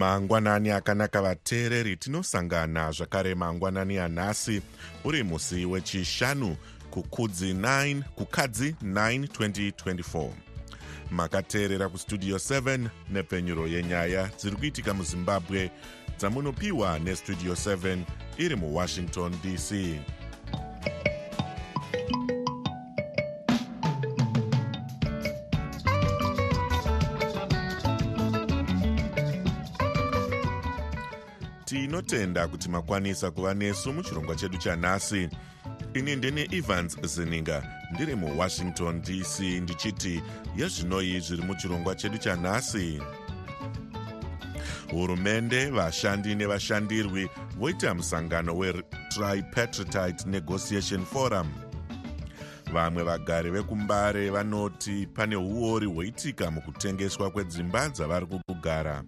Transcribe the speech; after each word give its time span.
mangwanani 0.00 0.70
akanaka 0.70 1.22
vateereri 1.22 1.96
tinosangana 1.96 2.92
zvakare 2.92 3.34
mangwanani 3.34 3.98
anhasi. 3.98 4.62
Uri 5.04 5.22
musi 5.22 5.64
wechishanu 5.66 6.56
kukudzi 6.90 7.52
9 7.52 8.02
kukadzi 8.02 8.74
9 8.84 9.26
2024 9.26 10.30
makateerera 11.10 11.88
kustudio 11.88 12.36
7 12.36 12.88
nepfenyuro 13.10 13.66
yenyaya 13.66 14.30
dziri 14.38 14.56
kuitika 14.56 14.94
muzimbabwe 14.94 15.70
dzamunopiwa 16.18 16.98
nestudio 16.98 17.52
7 17.52 17.98
iri 18.38 18.56
muwashington 18.56 19.32
dc 19.42 19.72
tinotenda 32.10 32.48
kuti 32.48 32.68
makwanisa 32.68 33.30
kuva 33.30 33.54
nesu 33.54 33.92
muchirongwa 33.92 34.36
chedu 34.36 34.58
chanhasi. 34.58 35.28
Ini 35.94 36.16
ndine 36.16 36.48
evans 36.50 37.00
zininga 37.02 37.62
ndiri 37.94 38.14
muwashington 38.14 39.02
dc 39.02 39.40
ndichiti 39.40 40.22
yezvinoi 40.56 41.20
zviri 41.20 41.42
muchirongwa 41.42 41.94
chedu 41.94 42.18
chanhasi. 42.18 43.02
Hurumende 44.90 45.70
vashandi 45.70 46.34
nevashandirwi 46.34 47.28
voita 47.58 47.94
musangano 47.94 48.56
wetripatrotite 48.56 50.24
negotiation 50.26 51.04
forum. 51.04 51.48
Vamwe 52.72 53.02
vagari 53.02 53.50
vekumbare 53.50 54.30
vanoti 54.30 55.08
pane 55.14 55.36
uori 55.36 55.86
hwoitika 55.86 56.50
mukutengeswa 56.50 57.30
kwedzimba 57.30 57.88
dzavari 57.88 58.26
kugara 58.26 59.02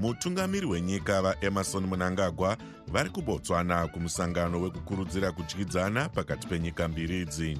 mutungamiri 0.00 0.66
wenyika 0.66 1.22
vaemarson 1.22 1.86
munangagwa 1.86 2.56
vari 2.88 3.10
kubotswana 3.10 3.88
kumusangano 3.88 4.60
wekukurudzira 4.60 5.32
kudyidzana 5.32 6.08
pakati 6.08 6.46
penyika 6.46 6.88
mbiri 6.88 7.20
idzi. 7.20 7.58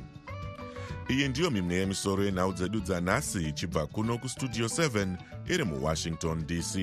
Iyi 1.09 1.29
ndiyo 1.29 1.51
mimwe 1.51 1.75
yemisoro 1.75 2.25
yenhau 2.25 2.53
dzedu 2.53 2.81
dzanhasi 2.81 3.49
ichibva 3.49 3.87
kuno 3.87 4.19
kustudio 4.19 4.67
7 4.67 5.17
iri 5.47 5.65
muwashington 5.65 6.47
dc 6.47 6.75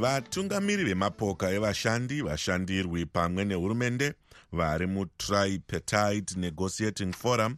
vatungamiri 0.00 0.84
vemapoka 0.84 1.50
evashandi 1.50 2.22
vashandirwi 2.22 3.06
pamwe 3.06 3.44
nehurumende 3.44 4.14
vari 4.52 4.86
mutripartite 4.86 6.36
negotiating 6.36 7.12
forum 7.12 7.56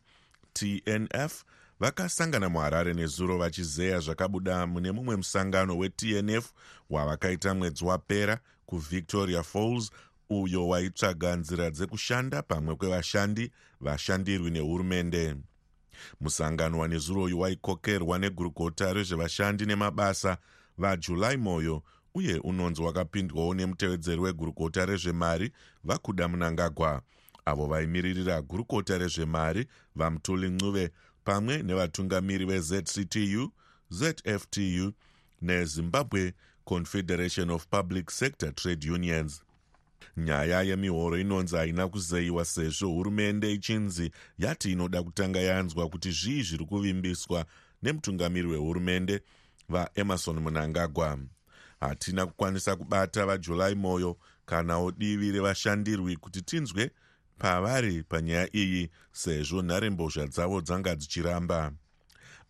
tnf 0.53 1.45
vakasangana 1.81 2.49
muharare 2.49 2.95
nezuro 2.95 3.39
vachizeya 3.39 4.01
zvakabuda 4.01 4.67
mune 4.67 4.93
mumwe 4.93 5.17
musangano 5.17 5.79
wetnf 5.79 6.53
wavakaita 6.91 7.55
mwedzi 7.55 7.85
wapera 7.85 8.39
kuvictoria 8.67 9.43
falls 9.43 9.91
uyo 10.31 10.69
waitsvaga 10.69 11.37
nzira 11.37 11.71
dzekushanda 11.71 12.43
pamwe 12.43 12.77
kwevashandi 12.77 13.53
vashandirwi 13.81 14.51
nehurumende. 14.51 15.37
Musangano 16.21 16.79
wanezuro 16.79 17.23
uyu 17.23 17.41
waikokerwa 17.41 18.19
negurukota 18.19 18.93
rezvevashandi 18.93 19.67
nemabasa 19.67 20.39
vajulai 20.79 21.37
moyo 21.37 21.83
uye 22.15 22.39
unonzi 22.39 22.83
wakapindwawo 22.83 23.55
nemutevedzeri 23.55 24.21
wegurukota 24.21 24.87
rezvemari 24.87 25.53
vakuda 25.85 26.29
munangagwa. 26.29 27.03
Avo 27.45 27.67
vaimiririra 27.67 28.43
gurukota 28.43 28.99
rezvemari 28.99 29.67
vamutuli 29.97 30.51
ncuve 30.51 30.91
pamwe 31.25 31.63
nevatungamiri 31.63 32.45
vezctu 32.45 33.53
zftu 33.91 34.93
nezimbabwe 35.43 36.35
confederation 36.65 37.51
of 37.51 37.67
public 37.67 38.11
sector 38.11 38.55
trade 38.55 38.91
unions. 38.91 39.43
Nyaya 40.17 40.63
yemihoro 40.63 41.19
inonzi 41.19 41.57
haina 41.57 41.89
kuzeyiwa 41.89 42.45
sezvo 42.45 42.89
hurumende 42.89 43.53
ichinzi 43.53 44.11
yati 44.39 44.73
inoda 44.73 45.03
kutanga 45.03 45.41
yanzwa 45.41 45.89
kuti 45.89 46.11
zvii 46.11 46.43
zviri 46.43 46.65
kuvimbiswa 46.65 47.47
nemutungamiri 47.83 48.49
wehurumende 48.49 49.21
vaemarson 49.69 50.41
munangagwa 50.41 51.19
hatina 51.89 52.27
kukwanisa 52.27 52.77
kubata 52.77 53.27
vajulai 53.27 53.75
moyo 53.75 54.17
kanawo 54.47 54.93
divi 54.93 55.33
revashandirwi 55.33 56.17
kuti 56.17 56.43
tinzwe 56.43 56.91
pavari 57.39 58.03
panyaya 58.03 58.57
iyi 58.57 58.91
sezvo 59.13 59.63
nharembozha 59.63 60.27
dzavo 60.27 60.61
dzanga 60.61 60.95
dzichiramba. 60.95 61.73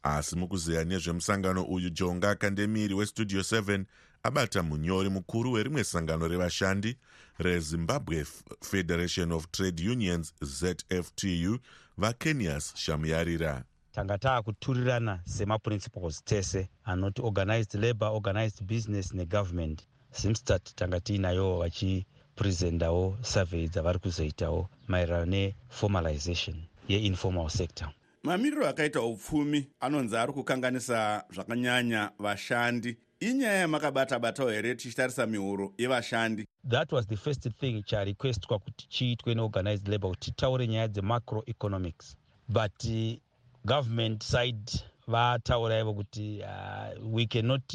Asi 0.02 0.36
mukuzeya 0.36 0.84
nezvemusangano 0.84 1.64
uyu 1.64 1.90
jonga 1.90 2.30
akandemiri 2.30 2.94
westudio 2.94 3.40
7 3.40 3.84
abata 4.22 4.62
munyori 4.62 5.08
mukuru 5.08 5.52
werimwe 5.52 5.84
sangano 5.84 6.28
revashandi 6.28 6.96
rezimbabwe 7.38 8.26
federation 8.60 9.32
of 9.32 9.46
trade 9.50 9.90
unions 9.90 10.34
zftu 10.42 11.58
vakenias 11.98 12.74
shamuyarira 12.76 13.64
tanga 13.92 14.18
taakuturirana 14.18 15.20
semaprinciples 15.24 16.24
tese 16.24 16.68
anoti 16.84 17.22
organized 17.22 17.74
labour 17.74 18.08
organized 18.08 18.64
business 18.66 19.14
negovernment 19.14 19.82
zimstat 20.20 20.74
tanga 20.74 21.00
tiinayowo 21.00 21.58
vachipresendawo 21.58 23.18
survey 23.22 23.68
dzavari 23.68 23.98
kuzoitawo 23.98 24.68
maererano 24.88 25.26
neformalization 25.26 26.56
yeinformal 26.88 27.50
sector. 27.50 27.88
Mamiriro 28.22 28.68
akaita 28.68 29.00
upfumi 29.00 29.68
anonzi 29.80 30.16
ari 30.16 30.32
kukanganisa 30.32 31.24
zvakanyanya 31.30 32.10
vashandi. 32.18 32.96
Inyaya 33.20 33.56
yamakabata-batawo 33.60 34.50
here 34.50 34.74
tichitarisa 34.74 35.26
mihuro 35.26 35.74
yevashandi? 35.78 36.46
That 36.68 36.92
was 36.92 37.06
the 37.06 37.16
first 37.16 37.48
thing 37.60 37.82
charequestwa 37.82 38.58
kuti 38.58 38.86
chiitwe 38.88 39.34
neorganized 39.34 39.88
labour 39.88 40.10
kuti 40.10 40.30
titaure 40.30 40.66
nyaya 40.66 40.88
dzemacroeconomics 40.88 42.16
but 42.48 42.84
uh, 42.84 43.16
government 43.64 44.22
side 44.22 44.84
vataura 45.08 45.84
kuti 45.84 46.42
uh, 46.42 47.14
we 47.14 47.26
cannot 47.26 47.74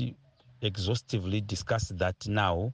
exhaustively 0.62 1.42
discuss 1.42 1.94
that 1.98 2.28
now. 2.28 2.74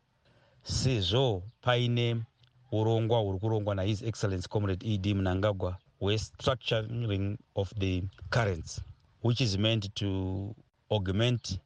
Sezvo 0.64 1.44
paine 1.62 2.24
urongwa 2.72 3.20
huri 3.20 3.40
kurongwa 3.40 3.76
nahis 3.76 4.02
excellence 4.02 4.48
comrade 4.48 4.94
ed 4.94 5.06
munangagwa 5.16 5.78
westructuring 6.02 7.38
of 7.56 7.74
the 7.80 8.04
currents 8.30 8.82
which 9.22 9.42
is 9.42 9.58
meant 9.58 9.94
to 9.96 10.56
augment 10.90 11.60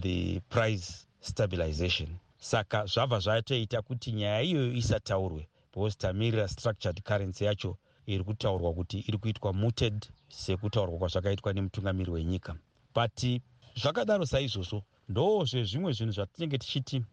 the 0.00 0.40
price 0.48 1.06
stabilization. 1.20 2.08
Saka 2.38 2.86
zvabva 2.86 3.18
zvatoita 3.20 3.82
kuti 3.82 4.12
nyaya 4.12 4.42
iyoyo 4.42 4.72
isataurwe 4.72 5.48
because 5.72 5.96
tamirira 5.98 6.48
structured 6.48 7.02
currency 7.02 7.44
yacho 7.44 7.76
iri 8.14 8.24
kutaurwa 8.24 8.72
kuti 8.74 8.98
iri 9.08 9.18
kuitwa 9.18 9.52
muted 9.52 10.06
sekutaurwa 10.28 10.98
kwazvakaitwa 10.98 11.52
nemutungamiri 11.52 12.10
wenyika. 12.10 12.56
But 12.94 13.40
zvakadaro 13.80 14.26
saizvozvo 14.26 14.82
ndo 15.08 15.44
zvezvimwe 15.44 15.92
zvinhu 15.92 16.12
zvatinenge 16.12 16.58
tichiti 16.58 17.04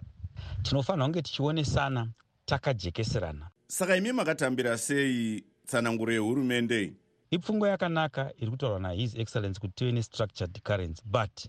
tinofanira 0.63 1.05
kunge 1.05 1.21
tichionesana 1.21 2.09
takajekeserana. 2.45 3.49
Saka 3.67 3.95
imi 3.97 4.11
makatambira 4.11 4.77
sei 4.77 5.43
tsananguro 5.65 6.13
yehurumende? 6.13 6.93
Ipfungwa 7.31 7.69
yakanaka 7.69 8.33
iri 8.37 8.51
kutaurwa 8.51 8.79
nahis 8.79 9.15
excellence 9.15 9.59
kuti 9.59 9.73
tive 9.75 9.91
nestructured 9.91 10.61
currency 10.61 11.01
but 11.05 11.47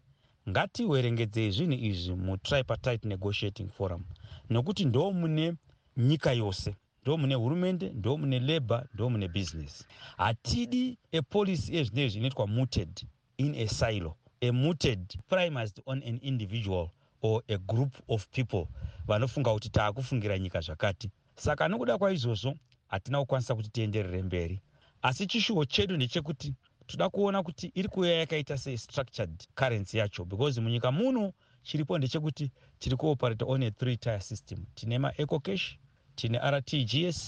ngatiwerengedzei 0.48 1.50
zvinhu 1.50 1.84
izvi 1.88 2.14
mutripartite 2.14 3.08
negotiating 3.08 3.70
forum 3.70 4.04
nokuti 4.50 4.84
ndo 4.84 5.12
mune 5.12 5.54
nyika 5.96 6.32
yose 6.32 6.76
ndo 7.02 7.16
mune 7.18 7.34
hurumende 7.34 7.88
ndo 7.88 8.16
mune 8.16 8.38
labour 8.40 8.84
ndo 8.94 9.10
mune 9.10 9.28
business. 9.28 9.86
Hatidi 10.16 10.98
epolicy 11.12 11.76
ezvinezvi 11.76 12.18
inoitwa 12.18 12.46
muted 12.46 13.06
in 13.36 13.54
a 13.54 13.68
silo. 13.68 14.16
Amuted 14.48 15.18
primised 15.28 15.82
on 15.86 16.02
an 16.02 16.18
individual 16.22 16.90
or 17.22 17.42
a 17.48 17.58
group 17.58 17.94
of 18.08 18.26
people 18.28 18.66
vanofunga 19.06 19.52
kuti 19.52 19.68
taakufungira 19.70 20.38
nyika 20.38 20.60
zvakati. 20.60 21.10
Saka 21.36 21.68
nokuda 21.68 21.98
kwaizvozvo 21.98 22.54
hatina 22.88 23.20
kukwanisa 23.20 23.54
kuti 23.54 23.70
tienderere 23.70 24.22
mberi. 24.22 24.60
Asi 25.02 25.26
chishuwo 25.26 25.64
chedu 25.64 25.96
ndechekuti 25.96 26.54
toda 26.86 27.08
kuona 27.08 27.42
kuti 27.42 27.72
iri 27.74 27.88
kuuya 27.88 28.14
yakaita 28.14 28.58
sestructured 28.58 29.46
currency 29.54 29.98
yacho 29.98 30.24
because 30.24 30.60
munyika 30.60 30.92
muno 30.92 31.32
chiripo 31.62 31.98
ndechekuti 31.98 32.50
tiri 32.78 32.96
kuoperata 32.96 33.44
on 33.44 33.62
a 33.62 33.70
three 33.70 33.96
tire 33.96 34.20
system 34.20 34.66
tine 34.74 34.98
maecocash 34.98 35.78
tine 36.18 36.38
rtgs 36.38 37.18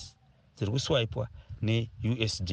dziri 0.57 0.71
kuswipwa 0.73 1.29
neusd 1.63 2.51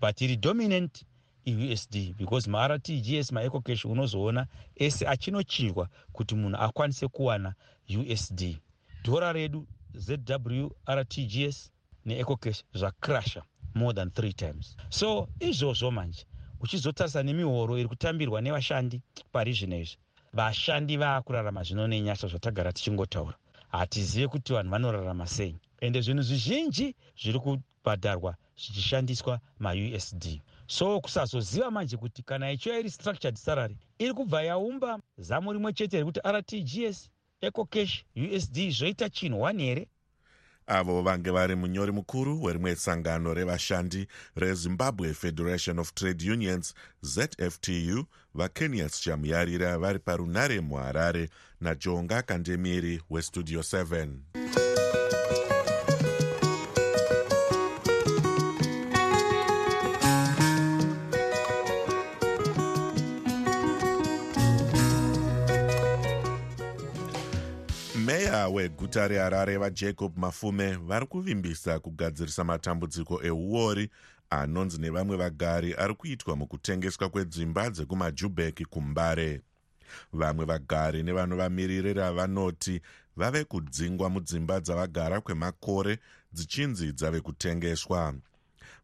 but 0.00 0.20
iri 0.20 0.36
dominant 0.36 1.04
iusd 1.44 1.94
because 2.18 2.50
martgs 2.50 3.32
maecocash 3.32 3.84
unozoona 3.84 4.46
ese 4.76 5.08
achinochinjwa 5.08 5.88
kuti 6.12 6.34
munhu 6.34 6.56
akwanise 6.56 7.08
kuwana 7.08 7.54
usd 8.00 8.56
dhora 9.04 9.32
redu 9.32 9.66
zw 9.94 10.68
rtgs 10.88 11.70
neecocash 12.06 12.62
zvacrusha 12.74 13.42
more 13.74 13.94
than 13.94 14.10
three 14.10 14.32
times. 14.32 14.76
So 14.88 15.28
izvozvo 15.40 15.90
manje 15.90 16.26
uchizotarisa 16.60 17.22
nemihoro 17.22 17.78
iri 17.78 17.88
kutambirwa 17.88 18.40
nevashandi 18.40 19.00
pari 19.32 19.52
zvino 19.52 19.76
izvi 19.76 19.96
vashandi 20.32 20.96
vaakurarama 20.96 21.62
zvino 21.62 21.86
nenyasha 21.86 22.28
zvatagara 22.28 22.72
tichingotaura. 22.72 23.34
Hatizive 23.68 24.28
kuti 24.28 24.52
vanhu 24.52 24.70
vanorarama 24.70 25.26
sei 25.26 25.56
ende 25.80 26.00
zvinhu 26.00 26.22
zvizhinji 26.22 26.94
zviri 27.22 27.38
kubhadharwa 27.38 28.36
zvichishandiswa 28.56 29.40
mausd 29.58 30.40
so 30.66 31.00
kusazoziva 31.00 31.70
manje 31.70 31.96
kuti 31.96 32.22
kana 32.22 32.52
ichiva 32.52 32.78
iri 32.78 32.90
structured 32.90 33.36
salary 33.36 33.76
iri 33.98 34.12
kubva 34.14 34.42
yaumba 34.42 35.00
zamo 35.18 35.52
rimwe 35.52 35.72
chete 35.72 35.98
rekuti 35.98 36.20
rtgs 36.20 37.10
ecocash 37.40 38.04
usd 38.16 38.70
zvoita 38.70 39.10
chinhwani 39.10 39.64
here? 39.64 39.86
Avo 40.66 41.02
vange 41.02 41.30
vari 41.30 41.54
munyori 41.54 41.92
mukuru 41.92 42.42
werimwe 42.42 42.76
sangano 42.76 43.34
revashandi 43.34 44.06
rezimbabwe 44.36 45.14
federation 45.14 45.78
of 45.78 45.92
trade 45.94 46.32
unions 46.32 46.74
zftu 47.02 48.06
vakenias 48.34 49.00
chamuyarira 49.00 49.78
vari 49.78 49.98
parunare 49.98 50.60
muharare 50.60 51.28
najonga 51.60 52.22
kandemiri 52.22 53.02
westudio 53.10 53.60
7 53.60 54.63
meya 68.44 68.48
weguta 68.48 69.08
reharare 69.08 69.56
vajacob 69.56 70.18
mafume 70.18 70.76
vari 70.76 71.06
kuvimbisa 71.06 71.80
kugadzirisa 71.80 72.44
matambudziko 72.44 73.22
euori 73.22 73.90
anonzi 74.30 74.80
nevamwe 74.80 75.16
vagari 75.16 75.74
ari 75.74 75.94
kuitwa 75.94 76.36
mukutengeswa 76.36 77.08
kwedzimba 77.08 77.70
dzekumajubek 77.70 78.66
kumbare. 78.68 79.40
Vamwe 80.12 80.44
vagari 80.44 81.02
nevanovamiririra 81.02 82.12
vanoti 82.12 82.80
vave 83.16 83.44
kudzingwa 83.44 84.10
mudzimba 84.10 84.60
dzavagara 84.60 85.20
kwemakore 85.20 85.98
dzichinzi 86.32 86.92
dzave 86.92 87.20
kutengeswa. 87.20 88.14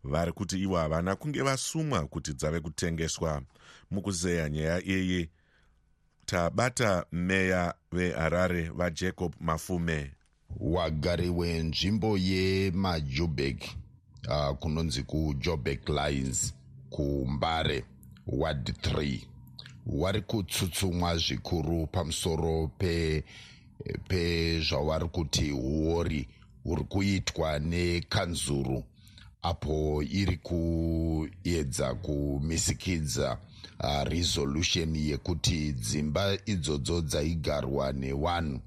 Vari 0.04 0.32
kuti 0.32 0.62
ivo 0.62 0.76
havana 0.76 1.16
kunge 1.16 1.42
vasumwa 1.42 2.06
kuti 2.06 2.32
dzave 2.32 2.60
kutengeswa. 2.60 3.42
Mukuzeya 3.90 4.48
nyaya 4.48 4.84
iyi 4.86 5.30
tabata 6.30 7.06
meya 7.12 7.74
veharare 7.92 8.68
vajacob 8.68 9.34
mafume. 9.40 10.10
Wagari 10.60 11.28
wenzvimbo 11.28 12.18
yemajubek 12.18 13.68
uh, 14.28 14.56
kunonzi 14.58 15.02
kujobek 15.02 15.88
lines 15.88 16.54
kumbare 16.90 17.84
ward 18.26 18.68
3 18.68 19.20
wari 19.86 20.20
kutsutsumwa 20.22 21.16
zvikuru 21.16 21.86
pamusoro 21.86 22.70
pezvavari 24.08 25.04
pe 25.04 25.10
kuti 25.12 25.52
uori 25.52 26.28
huri 26.64 26.84
kuitwa 26.84 27.58
nekanzuru 27.58 28.84
apo 29.42 30.02
iri 30.02 30.36
kuedza 30.36 31.94
kumisikidza 31.94 33.38
uh, 33.80 34.04
resolution 34.04 34.96
yekuti 34.96 35.72
dzimba 35.72 36.38
idzodzo 36.46 37.00
dzaigarwa 37.00 37.92
newanhu 37.92 38.60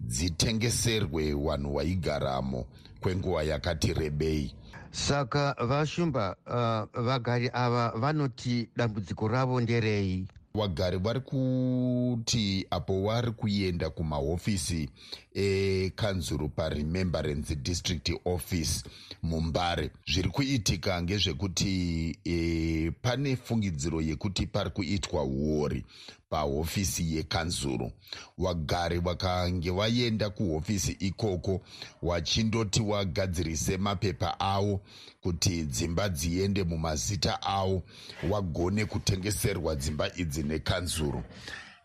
dzitengeserwe 0.00 1.32
wanhu 1.34 1.74
waigaramo 1.74 2.66
kwenguva 3.00 3.42
yakati 3.42 3.92
rebei. 3.92 4.54
Saka 4.90 5.54
vashumba 5.58 6.36
uh, 6.46 7.02
vagari 7.02 7.50
ava 7.52 7.90
vanoti 7.90 8.68
dambudziko 8.76 9.28
ravo 9.28 9.60
nderei 9.60 10.26
wagari 10.58 10.98
vari 10.98 11.20
kuti 11.20 12.66
apo 12.70 13.02
wari 13.02 13.30
kuenda 13.30 13.90
kumahofisi 13.90 14.88
ekanzuru 15.34 16.48
paremembrance 16.48 17.54
district 17.54 18.12
office 18.24 18.84
mumbare. 19.22 19.90
Zviri 20.06 20.28
kuitika 20.28 21.02
ngezvekuti 21.02 22.18
e, 22.24 22.90
pane 23.02 23.36
fungidziro 23.36 24.00
yekuti 24.00 24.46
pari 24.46 24.70
kuitwa 24.70 25.24
uori 25.24 25.84
pahofisi 26.30 27.16
yekanzuru. 27.16 27.92
Wagari 28.38 28.98
wakange 29.04 29.70
waenda 29.70 30.30
kuhofisi 30.30 30.92
ikoko 30.92 31.60
wachindoti 32.02 32.82
wagadzirise 32.82 33.76
mapepa 33.76 34.40
avo 34.40 34.80
kuti 35.20 35.62
dzimba 35.62 36.08
dziende 36.08 36.64
mumazita 36.64 37.42
avo 37.42 37.82
wagone 38.30 38.84
kutengeserwa 38.84 39.74
dzimba 39.76 40.10
idzi 40.16 40.42
nekanzuru. 40.42 41.22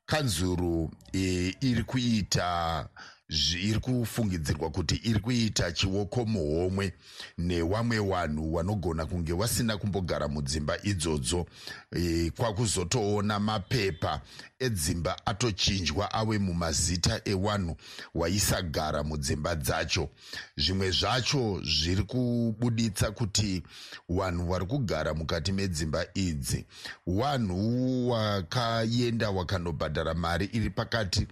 Kanzuru 0.06 0.92
e, 1.13 1.56
iri 1.62 1.84
kuita 1.84 2.90
iri 3.29 3.79
kufungidzirwa 3.79 4.69
kuti 4.69 4.95
iri 4.95 5.19
kuita 5.19 5.71
chioko 5.71 6.25
muhomwe 6.25 6.93
newamwe 7.37 7.99
wanhu 7.99 8.53
wanogona 8.53 9.05
kunge 9.05 9.33
vasina 9.33 9.77
kumbogara 9.77 10.27
mudzimba 10.27 10.77
idzodzo. 10.83 11.45
E, 11.91 12.31
kwakuzotoona 12.37 13.39
mapepa 13.39 14.21
edzimba 14.59 15.25
atochinjwa 15.25 16.13
ave 16.13 16.39
mumazita 16.39 17.21
ewanhu 17.25 17.77
waisagara 18.15 19.03
mudzimba 19.03 19.55
dzacho. 19.55 20.09
Zvimwe 20.57 20.91
zvacho 20.91 21.61
zviri 21.63 22.03
kubuditsa 22.03 23.11
kuti 23.11 23.63
wanhu 24.09 24.45
vari 24.45 24.65
kugara 24.65 25.13
mukati 25.13 25.51
medzimba 25.51 26.05
idzi. 26.13 26.65
Wanhu 27.07 28.09
wakaenda 28.09 29.29
wakandobhadhara 29.29 30.13
mari 30.13 30.45
iri 30.45 30.69
pakati 30.69 31.27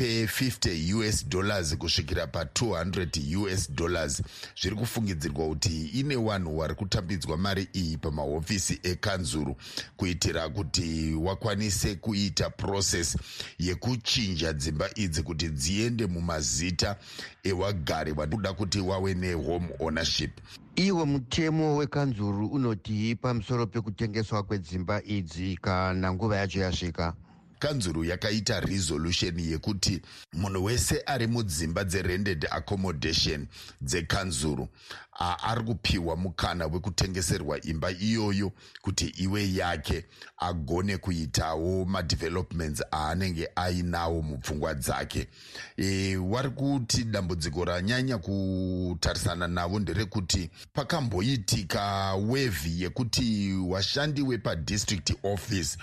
pe50 0.00 0.94
us 0.94 1.28
dollars 1.28 1.76
kusvikira 1.76 2.24
pa200 2.24 3.36
us 3.36 3.72
dollars. 3.72 4.22
Zviri 4.60 4.76
kufungidzirwa 4.76 5.48
kuti 5.48 5.86
ine 5.86 6.16
vanhu 6.16 6.58
vari 6.58 6.74
kutambidzwa 6.74 7.36
mari 7.36 7.68
iyi 7.74 7.96
pamahofisi 7.96 8.80
ekanzuru 8.82 9.56
kuitira 9.96 10.48
kuti 10.48 11.14
wakwanise 11.14 11.94
kuita 11.94 12.50
process 12.50 13.16
yekuchinja 13.58 14.52
dzimba 14.52 14.90
idzi 14.94 15.22
kuti 15.22 15.48
dziende 15.48 16.06
mumazita 16.06 16.96
ewagari 17.42 18.12
vanoda 18.12 18.52
kuti 18.52 18.80
wave 18.80 19.14
nehome 19.14 19.68
ownership. 19.78 20.30
Iwo 20.76 21.06
mutemo 21.06 21.76
wekanzuru 21.76 22.46
unoti 22.46 23.14
pamusoro 23.14 23.66
pekutengeswa 23.66 24.42
kwedzimba 24.42 25.02
idzi 25.04 25.58
kana 25.62 26.12
nguva 26.12 26.36
yacho 26.36 26.60
yasvika 26.60 27.14
kanzuru 27.64 28.04
yakaita 28.04 28.60
resolution 28.60 29.38
yekuti 29.40 30.02
munhu 30.32 30.64
wese 30.64 31.02
ari 31.06 31.26
mudzimba 31.26 31.84
dzerented 31.84 32.46
accommodation 32.50 33.46
dzekanzuru 33.80 34.68
ari 35.42 35.62
kupiwa 35.64 36.16
mukana 36.16 36.66
wekutengeserwa 36.66 37.60
imba 37.60 37.90
iyoyo 37.90 38.52
kuti 38.82 39.06
iwe 39.06 39.52
yake 39.54 40.04
agone 40.38 40.96
kuitawo 40.96 41.84
madevelopments 41.84 42.82
aanenge 42.92 43.48
ainawo 43.56 44.22
mupfungwa 44.22 44.74
dzake. 44.74 45.28
E, 45.76 46.16
wari 46.16 46.50
kuti 46.50 47.04
dambudziko 47.04 47.64
ranyanya 47.64 48.18
kutarisana 48.18 49.48
navo 49.48 49.78
nderekuti 49.78 50.50
pakamboitika 50.72 52.14
wevhi 52.14 52.82
yekuti 52.82 53.52
washandi 53.68 54.22
wepadistrict 54.22 55.12
office 55.22 55.76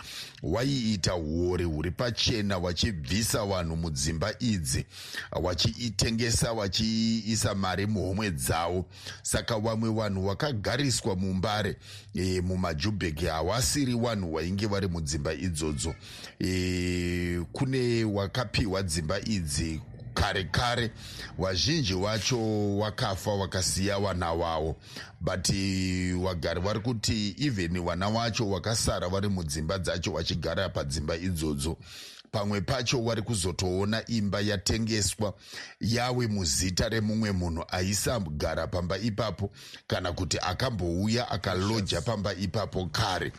waiita 0.44 1.16
uori 1.16 1.66
huri 1.68 1.92
pachena 1.92 2.58
wachibvisa 2.58 3.46
vanhu 3.46 3.76
mudzimba 3.76 4.34
idzi 4.40 4.86
wachiitengesa 5.32 6.54
wachiisa 6.54 7.56
mari 7.56 7.86
muhomwe 7.86 8.32
dzavo. 8.32 8.86
Saka 9.22 9.60
vamwe 9.60 9.90
vanhu 9.90 10.26
vakagariswa 10.26 11.16
mumbare 11.16 11.76
e, 12.16 12.42
mumajubheki 12.42 13.26
havasiri 13.26 13.94
vanhu 13.94 14.32
vainge 14.32 14.68
vari 14.68 14.88
mudzimba 14.88 15.34
idzodzo. 15.34 15.96
E, 16.40 17.42
kune 17.52 18.04
wakapiwa 18.04 18.84
dzimba 18.84 19.20
idzi 19.20 19.82
kare 20.18 20.44
kare 20.44 20.92
vazhinji 21.38 21.94
vacho 21.94 22.78
wakafa 22.78 23.32
wakasiya 23.32 24.00
vana 24.00 24.36
vavo 24.36 24.76
but 25.22 25.50
wagari 26.24 26.62
vari 26.62 26.80
kuti 26.80 27.36
even 27.40 27.86
vana 27.86 28.10
vacho 28.10 28.50
wakasara 28.50 29.10
vari 29.10 29.30
mudzimba 29.30 29.78
dzacho 29.80 30.12
vachigara 30.12 30.70
padzimba 30.70 31.16
idzodzo. 31.16 31.78
Pamwe 32.32 32.62
pacho 32.62 33.04
wari 33.04 33.22
kuzotoona 33.22 34.08
imba 34.08 34.42
yatengeswa 34.42 35.34
yawe 35.80 36.28
muzita 36.28 36.90
remumwe 36.90 37.32
munhu 37.32 37.66
aisagara 37.68 38.68
pamba 38.68 38.98
ipapo 38.98 39.52
kana 39.88 40.12
kuti 40.14 40.40
akambouya 40.40 41.32
akaloja 41.32 42.02
pamba 42.02 42.34
ipapo 42.34 42.86
kare. 42.86 43.32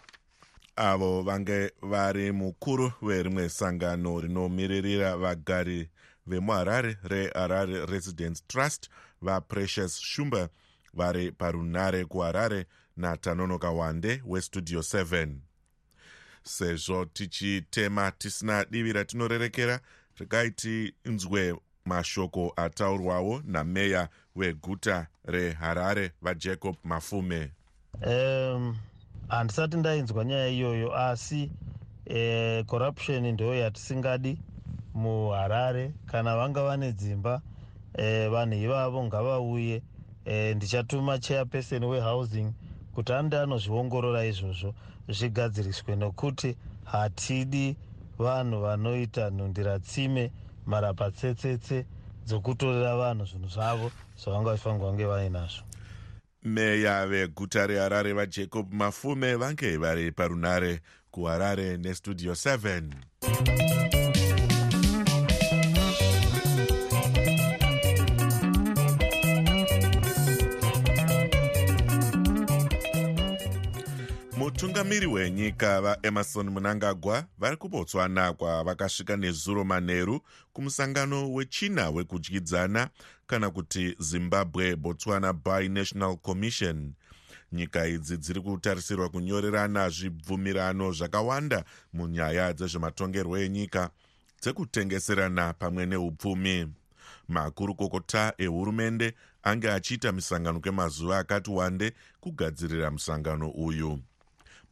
Avo 0.76 1.22
vange 1.22 1.72
vari 1.82 2.32
mukuru 2.32 2.92
werimwe 3.02 3.48
sangano 3.48 4.20
rinomiririra 4.20 5.16
vagari 5.16 5.88
vemuharare 6.28 6.96
reharare 7.02 7.86
residence 7.86 8.42
trust 8.48 8.90
vaprecious 9.22 10.00
shumba 10.00 10.48
vari 10.94 11.32
parunare 11.32 12.04
kuharare 12.04 12.66
natanonoka 12.96 13.70
wande 13.70 14.22
westudio 14.26 14.80
7 14.80 15.28
sezvo 16.42 17.04
tichitema 17.04 18.10
tisina 18.10 18.64
divi 18.64 18.92
ratinorerekera 18.92 19.80
regai 20.18 20.50
tinzwe 20.50 21.54
mashoko 21.84 22.52
ataurwawo 22.56 23.42
nameya 23.44 24.08
weguta 24.36 25.06
reharare 25.24 26.12
vajacob 26.22 26.76
mafume. 26.84 27.50
Um 28.06 28.76
handisati 29.28 29.76
ndainzwa 29.76 30.24
nyaya 30.24 30.48
iyoyo 30.48 30.96
asi 30.96 31.50
eh, 32.06 32.64
corruption 32.64 33.26
ndo 33.32 33.54
yatisingadi 33.54 34.38
muharare. 34.98 35.92
Kana 36.06 36.36
vanga 36.36 36.62
vane 36.62 36.92
dzimba 36.92 37.42
eh, 37.94 38.30
vanhu 38.30 38.54
ivavo 38.54 39.04
ngavauye. 39.04 39.82
Eh, 40.24 40.56
ndichatuma 40.56 41.18
chairperson 41.18 41.84
wehousing 41.84 42.52
kuti 42.94 43.12
ande 43.12 43.38
anozviongorora 43.38 44.24
izvozvo. 44.24 44.74
Zvigadziriswe 45.08 45.96
nokuti 45.96 46.56
hatidi 46.84 47.76
vanhu 48.18 48.60
vanoita 48.60 49.30
nhundira 49.30 49.78
tsime 49.78 50.30
marapatsetsetse 50.66 51.86
dzokutorera 52.26 52.96
vanhu 52.96 53.24
zvinhu 53.24 53.48
zvavo 53.48 53.90
zvavanga 54.20 54.50
vachifanirwa 54.50 54.90
kunge 54.90 55.06
vainazvo. 55.06 55.62
Meya 56.44 57.06
veguta 57.06 57.66
reharare 57.66 58.12
vajacob 58.12 58.72
mafume 58.72 59.34
vange 59.34 59.76
vari 59.76 60.12
parunare 60.12 60.80
kuharare 61.10 61.76
nestudio 61.76 62.32
7 62.32 63.67
mutungamiri 74.78 75.06
wenyika 75.06 75.80
vaemarson 75.80 76.50
munangagwa 76.50 77.24
vari 77.38 77.56
kubotswana 77.56 78.32
kwavakasvika 78.32 79.16
nezuro 79.16 79.64
manheru 79.64 80.20
kumusangano 80.52 81.32
wechina 81.32 81.90
wekudyidzana 81.90 82.88
kana 83.26 83.50
kuti 83.50 83.96
zimbabwe 83.98 84.76
botswana 84.76 85.32
binational 85.32 86.16
commission. 86.16 86.92
Nyika 87.52 87.86
idzi 87.86 88.16
dziri 88.16 88.40
kutarisirwa 88.40 89.08
kunyorerana 89.08 89.90
zvibvumirano 89.90 90.92
zvakawanda 90.92 91.64
munyaya 91.92 92.52
dzezvematongerwo 92.52 93.38
enyika 93.38 93.90
dzekutengeserana 94.42 95.52
pamwe 95.52 95.86
neupfumi. 95.86 96.66
Makurukokota 97.28 98.34
ehurumende 98.38 99.14
ange 99.42 99.70
achiita 99.70 100.12
misangano 100.12 100.60
kwemazuva 100.60 101.18
akati 101.18 101.50
wande 101.50 101.92
kugadzirira 102.20 102.90
musangano 102.90 103.50
uyu 103.50 103.98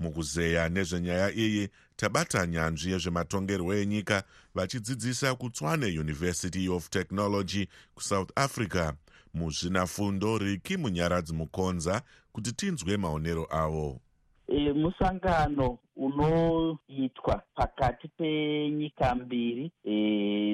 mukuzeya 0.00 0.68
nezvenyaya 0.68 1.32
iyi 1.32 1.68
tabata 1.96 2.46
nyanzvi 2.46 2.90
yezvematongerwo 2.92 3.74
enyika 3.74 4.22
vachidzidzisa 4.54 5.34
kutswane 5.34 5.86
university 5.86 6.68
of 6.68 6.88
technology 6.90 7.68
kusouth 7.94 8.30
africa. 8.36 8.92
Muzvinafundo 9.34 10.38
riki 10.38 10.76
munyaradzi 10.76 11.32
mukonza 11.34 12.02
kuti 12.32 12.52
tinzwe 12.52 12.96
maonero 12.96 13.46
avo 13.50 14.00
e, 14.48 14.72
musangano 14.72 15.78
unoitwa 15.96 17.42
pakati 17.54 18.08
penyika 18.08 19.14
mbiri 19.14 19.72
e, 19.84 19.94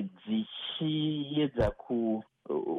dzichiedza 0.03 1.71
ku 1.71 2.25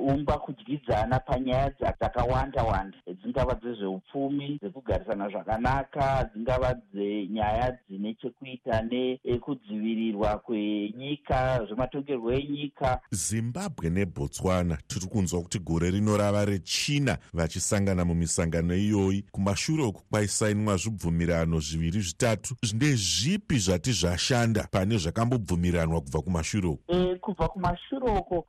umba 0.10 0.38
kudyidzana 0.40 1.20
panyaya 1.20 1.70
dzakawanda 1.70 2.64
wanda 2.64 2.98
dzingava 3.34 3.56
dzezveupfumi 3.56 4.60
dzekugarisana 4.62 5.30
zvakanaka 5.30 6.30
dzingava 6.34 6.74
dzenyaya 6.74 7.78
dzine 7.90 8.16
chekuita 8.22 8.82
nekudzivirirwa 8.82 10.38
kwenyika 10.38 11.66
zvematongerwo 11.66 12.32
enyika. 12.32 13.02
Zimbabwe 13.12 13.90
nebotswana 13.90 14.78
tiri 14.88 15.08
kunzwa 15.08 15.42
kuti 15.42 15.60
gore 15.60 15.92
rino 15.92 16.18
rava 16.18 16.46
rechina 16.46 17.18
vachisangana 17.34 18.06
mumisangano 18.06 18.76
iyoyi. 18.76 19.26
Kumashure 19.32 19.84
uku 19.84 20.02
kwaisainwa 20.10 20.78
zvibvumirano 20.78 21.60
zviviri 21.60 22.02
zvitatu. 22.02 22.56
Ndezvipi 22.74 23.58
zvati 23.58 23.92
zvashanda 23.92 24.68
pane 24.72 24.98
zvakambobvumiranwa 24.98 26.02
kubva 26.02 26.22
kumashure 26.22 26.68
uku? 26.68 26.84
E, 26.88 27.16
kubva 27.16 27.48
kumashure 27.48 28.12
uko 28.20 28.46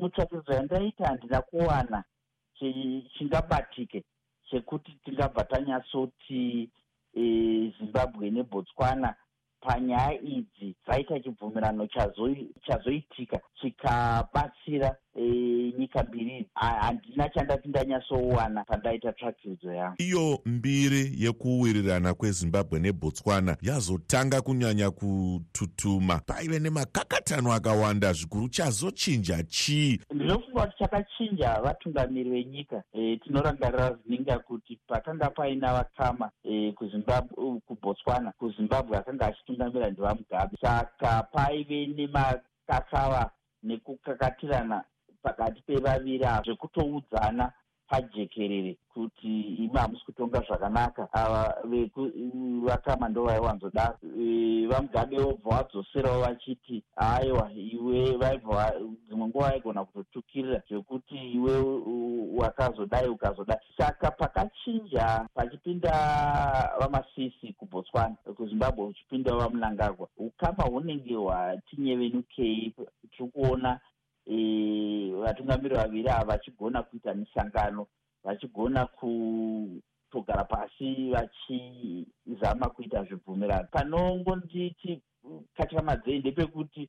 mutsvakidzo 0.00 0.52
yandaita 0.52 1.06
handina 1.06 1.42
kuwana 1.42 2.04
chingabatike 3.14 4.04
chekuti 4.50 4.92
tingabva 5.04 5.44
tanyatsoti 5.44 6.70
e, 7.14 7.22
zimbabwe 7.78 8.30
nebotswana. 8.30 9.14
Panyaya 9.60 10.20
idzi 10.22 10.74
dzaita 10.84 11.20
chibvumirano 11.20 11.86
chazoitika 12.66 13.40
chikabatsira 13.60 14.88
e, 14.88 15.09
nyika 15.78 16.02
mbiri 16.08 16.46
handina 16.54 17.28
chandati 17.28 17.68
ndanyatsowana 17.68 18.64
pandaita 18.64 19.12
tsvakidzo 19.12 19.72
yangu 19.72 19.94
iyo 19.98 20.40
mbiri 20.46 21.12
yekuwirirana 21.18 22.14
kwezimbabwe 22.14 22.80
nebotswana 22.80 23.56
yazotanga 23.62 24.40
kunyanya 24.40 24.90
kututuma. 24.90 26.18
Paive 26.26 26.58
nemakakatano 26.58 27.52
akawanda 27.52 28.12
zvikuru 28.12 28.48
chazochinja 28.48 29.42
chii? 29.42 30.00
Ndinofunga 30.14 30.66
kuti 30.66 30.78
chakachinja 30.78 31.60
vatungamiri 31.60 32.30
venyika. 32.30 32.82
E, 32.92 33.16
tinorangarira 33.16 33.96
zininga 34.06 34.38
kuti 34.38 34.78
pakanga 34.86 35.30
paina 35.30 35.72
vakama 35.72 36.30
e, 36.44 36.72
kuzimbabwe 36.72 37.60
kubotswana 37.66 38.32
kuzimbabwe 38.32 38.96
akanga 38.98 39.26
achitungamira 39.26 39.90
ndivamugabe. 39.90 40.56
Saka 40.62 41.22
paive 41.32 41.86
nemakakava 41.86 43.30
nekukakatirana 43.62 44.84
pakati 45.22 45.62
pevaviri 45.66 46.24
ava 46.24 46.42
zvekutoudzana 46.44 47.52
pajekerere 47.90 48.76
kuti 48.94 49.40
imi 49.40 49.78
hamusi 49.78 50.04
kutonga 50.04 50.40
zvakanaka. 50.46 51.08
Ava 51.12 51.54
vakama 52.62 53.08
ndo 53.08 53.24
vaiwanzodaro 53.24 53.98
vamugabe 54.70 55.16
vobva 55.18 55.50
vadzoserawo 55.56 56.20
vachiti 56.20 56.82
aiwa 56.96 57.50
iwe 57.52 58.16
vaibva 58.16 58.72
dzimwe 59.08 59.26
nguva 59.26 59.48
vaigona 59.48 59.84
kutotukirira 59.84 60.62
zvekuti 60.68 61.14
iwe 61.14 61.54
wakazodai 62.36 63.08
ukazodai. 63.08 63.58
Saka 63.78 64.10
pakachinja 64.10 65.28
pachipinda 65.34 65.92
vamasisi 66.80 67.52
kubotswana 67.52 68.14
kuzimbabwe 68.36 68.86
uchipinda 68.86 69.34
vamunangagwa 69.34 70.08
ukama 70.18 70.62
hunenge 70.64 71.14
hwatinyevenukei 71.14 72.74
tiri 73.10 73.30
kuona 73.30 73.80
vatungamiri 74.30 75.74
vaviri 75.74 76.08
ava 76.08 76.24
vachigona 76.24 76.82
kuita 76.82 77.14
misangano 77.14 77.86
vachigona 78.24 78.86
kutogara 78.86 80.44
pasi 80.44 81.10
vachizama 81.10 82.70
kuita 82.70 83.04
zvibvumirano. 83.04 83.68
Panongonditi 83.72 85.02
katyamadzei 85.56 86.18
ndepekuti 86.18 86.88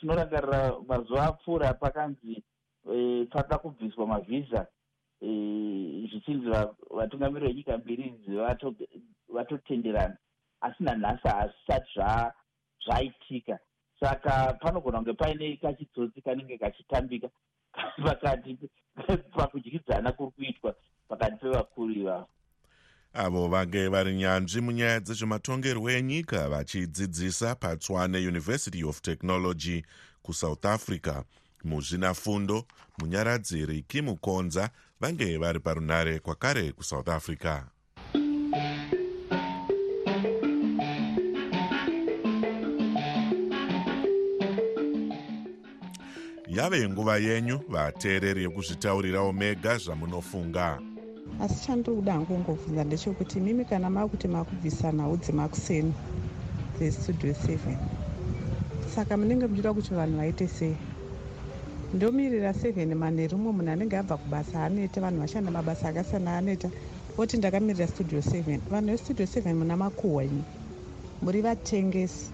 tinorangarira 0.00 0.72
mazuva 0.88 1.24
apfuura 1.26 1.74
pakanzi 1.74 2.42
pada 3.30 3.58
kubviswa 3.58 4.06
mavhiza 4.06 4.66
zvichinzi 5.20 6.48
vatungamiri 6.90 7.46
venyika 7.46 7.78
mbiri 7.78 8.02
idzi 8.06 8.36
vatotenderana. 9.28 10.16
Asi 10.60 10.82
nanhasi 10.82 11.28
hazvisati 11.28 12.00
zvaitika 12.84 13.58
saka 14.04 14.52
panogona 14.60 14.98
kunge 14.98 15.12
paine 15.12 15.56
kachitsotsi 15.56 16.20
kanenge 16.20 16.58
kachitambika 16.58 17.28
pakati 18.04 18.58
pakudyidzana 19.36 20.12
kuri 20.12 20.30
kuitwa 20.30 20.74
pakati 21.08 21.36
pevakuru 21.36 21.92
ivavo 21.92 22.28
avo 23.14 23.48
vange 23.48 23.88
vari 23.88 24.14
nyanzvi 24.14 24.60
munyaya 24.60 25.00
dzezvematongerwo 25.00 25.90
enyika 25.90 26.48
vachidzidzisa 26.48 27.54
patswane 27.54 28.18
university 28.18 28.84
of 28.84 29.00
technology 29.00 29.84
kusouth 30.22 30.64
africa. 30.64 31.22
Muzvinafundo 31.64 32.64
munyaradzi 32.98 33.66
riki 33.66 34.02
mukonza 34.02 34.70
vange 35.00 35.38
vari 35.38 35.60
parunare 35.60 36.18
kwakare 36.18 36.72
kusouth 36.72 37.08
africa 37.08 37.73
yave 46.56 46.88
nguva 46.88 47.16
yenyu 47.18 47.60
vateereri 47.68 48.42
yekuzvitaurirawo 48.42 49.32
mega 49.32 49.78
zvamunofunga. 49.78 50.78
Asi 51.40 51.66
chandoda 51.66 52.12
hangu 52.12 52.38
ngobvunza 52.38 52.84
ndechekuti 52.84 53.40
mimi 53.40 53.64
kana 53.64 53.90
makuti 53.90 54.28
makubvisa 54.28 54.92
nhau 54.92 55.16
dzemakuseni 55.16 55.92
dzestudio 56.78 57.32
7 57.32 57.76
saka 58.94 59.16
munenge 59.16 59.46
muchida 59.46 59.72
kuti 59.74 59.94
vanhu 59.94 60.16
vaite 60.16 60.48
sei? 60.48 60.76
Ndomirira 61.94 62.54
seven 62.54 62.94
manheru 62.94 63.36
umwe 63.36 63.52
munhu 63.52 63.70
anenge 63.70 63.96
abva 63.98 64.16
kubasa 64.16 64.64
aneta 64.64 65.00
vanhu 65.00 65.20
vashanda 65.20 65.50
mabasa 65.50 65.88
akasiyana 65.88 66.36
aneta 66.38 66.70
oti 67.18 67.36
ndakamirira 67.36 67.86
studio 67.86 68.22
seven. 68.22 68.60
Vanhu 68.70 68.90
vestudio 68.90 69.26
seven 69.26 69.56
muna 69.56 69.76
makuhwa 69.76 70.24
imi 70.24 70.42
muri 71.22 71.40
vatengesi 71.42 72.30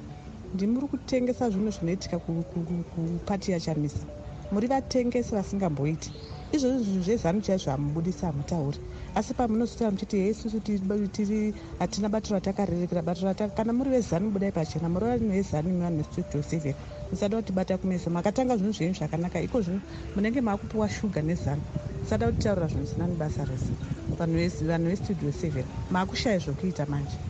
ndimuri 0.55 0.87
kutengesa 0.89 1.51
zvinhu 1.51 1.71
zvinoitika 1.71 2.19
kupati 2.19 3.53
yachamisa 3.53 4.07
muri 4.53 4.67
vatengesi 4.67 5.35
vasingamboiti. 5.35 6.11
Izvozvo 6.53 6.79
zvinhu 6.83 7.03
zvezanu 7.03 7.41
chaizvo 7.41 7.71
hamubudisa 7.71 8.27
hamutauri 8.27 8.79
asi 9.15 9.35
pamunozotara 9.35 9.91
muchiti 9.91 10.17
heisusu 10.17 10.61
tiri 10.61 11.55
hatina 11.79 12.09
bato 12.09 12.35
ratakarerekera 12.35 13.03
bato 13.03 13.49
kana 13.57 13.73
muri 13.73 13.91
vezanu 13.91 14.31
budai 14.31 14.53
pachena 14.53 14.89
muri 14.89 15.07
vanhu 15.07 15.31
vezanu 15.31 15.69
imi 15.69 15.81
vanhu 15.81 15.97
vestudio 16.03 16.43
seven 16.43 16.75
musada 17.11 17.37
kutibata 17.37 17.79
kumeso 17.79 18.11
makatanga 18.11 18.57
zvinhu 18.57 18.73
zvenyu 18.73 18.95
zvakanaka. 18.95 19.41
Iko 19.41 19.63
zvino 19.63 19.81
munenge 20.17 20.41
maakupiwa 20.41 20.89
shuga 20.89 21.23
nezano 21.23 21.63
musada 22.03 22.27
kutitaurira 22.27 22.67
zvinhu 22.67 22.87
zvinani 22.87 23.17
basa 23.17 23.45
rese. 23.45 23.73
Vanhu 24.19 24.89
vestudio 24.91 25.33
seven 25.33 25.65
maakushaya 25.91 26.39
zvokuita 26.39 26.87
manje 26.87 27.30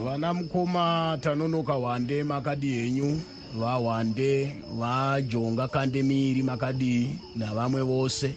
vana 0.00 0.34
mukoma 0.34 1.18
tanonoka 1.20 1.72
hwande 1.72 2.24
makadi 2.24 2.68
henyu 2.72 3.20
vahwande 3.58 4.56
vajonga 4.78 5.68
kandemiri 5.68 6.42
makadii 6.42 7.08
navamwe 7.36 7.82
vose. 7.82 8.34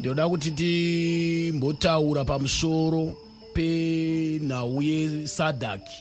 Ndoda 0.00 0.28
kuti 0.28 0.50
timbotaura 0.50 2.24
pamusoro 2.24 3.12
penhau 3.54 4.82
yesadhaki 4.82 5.96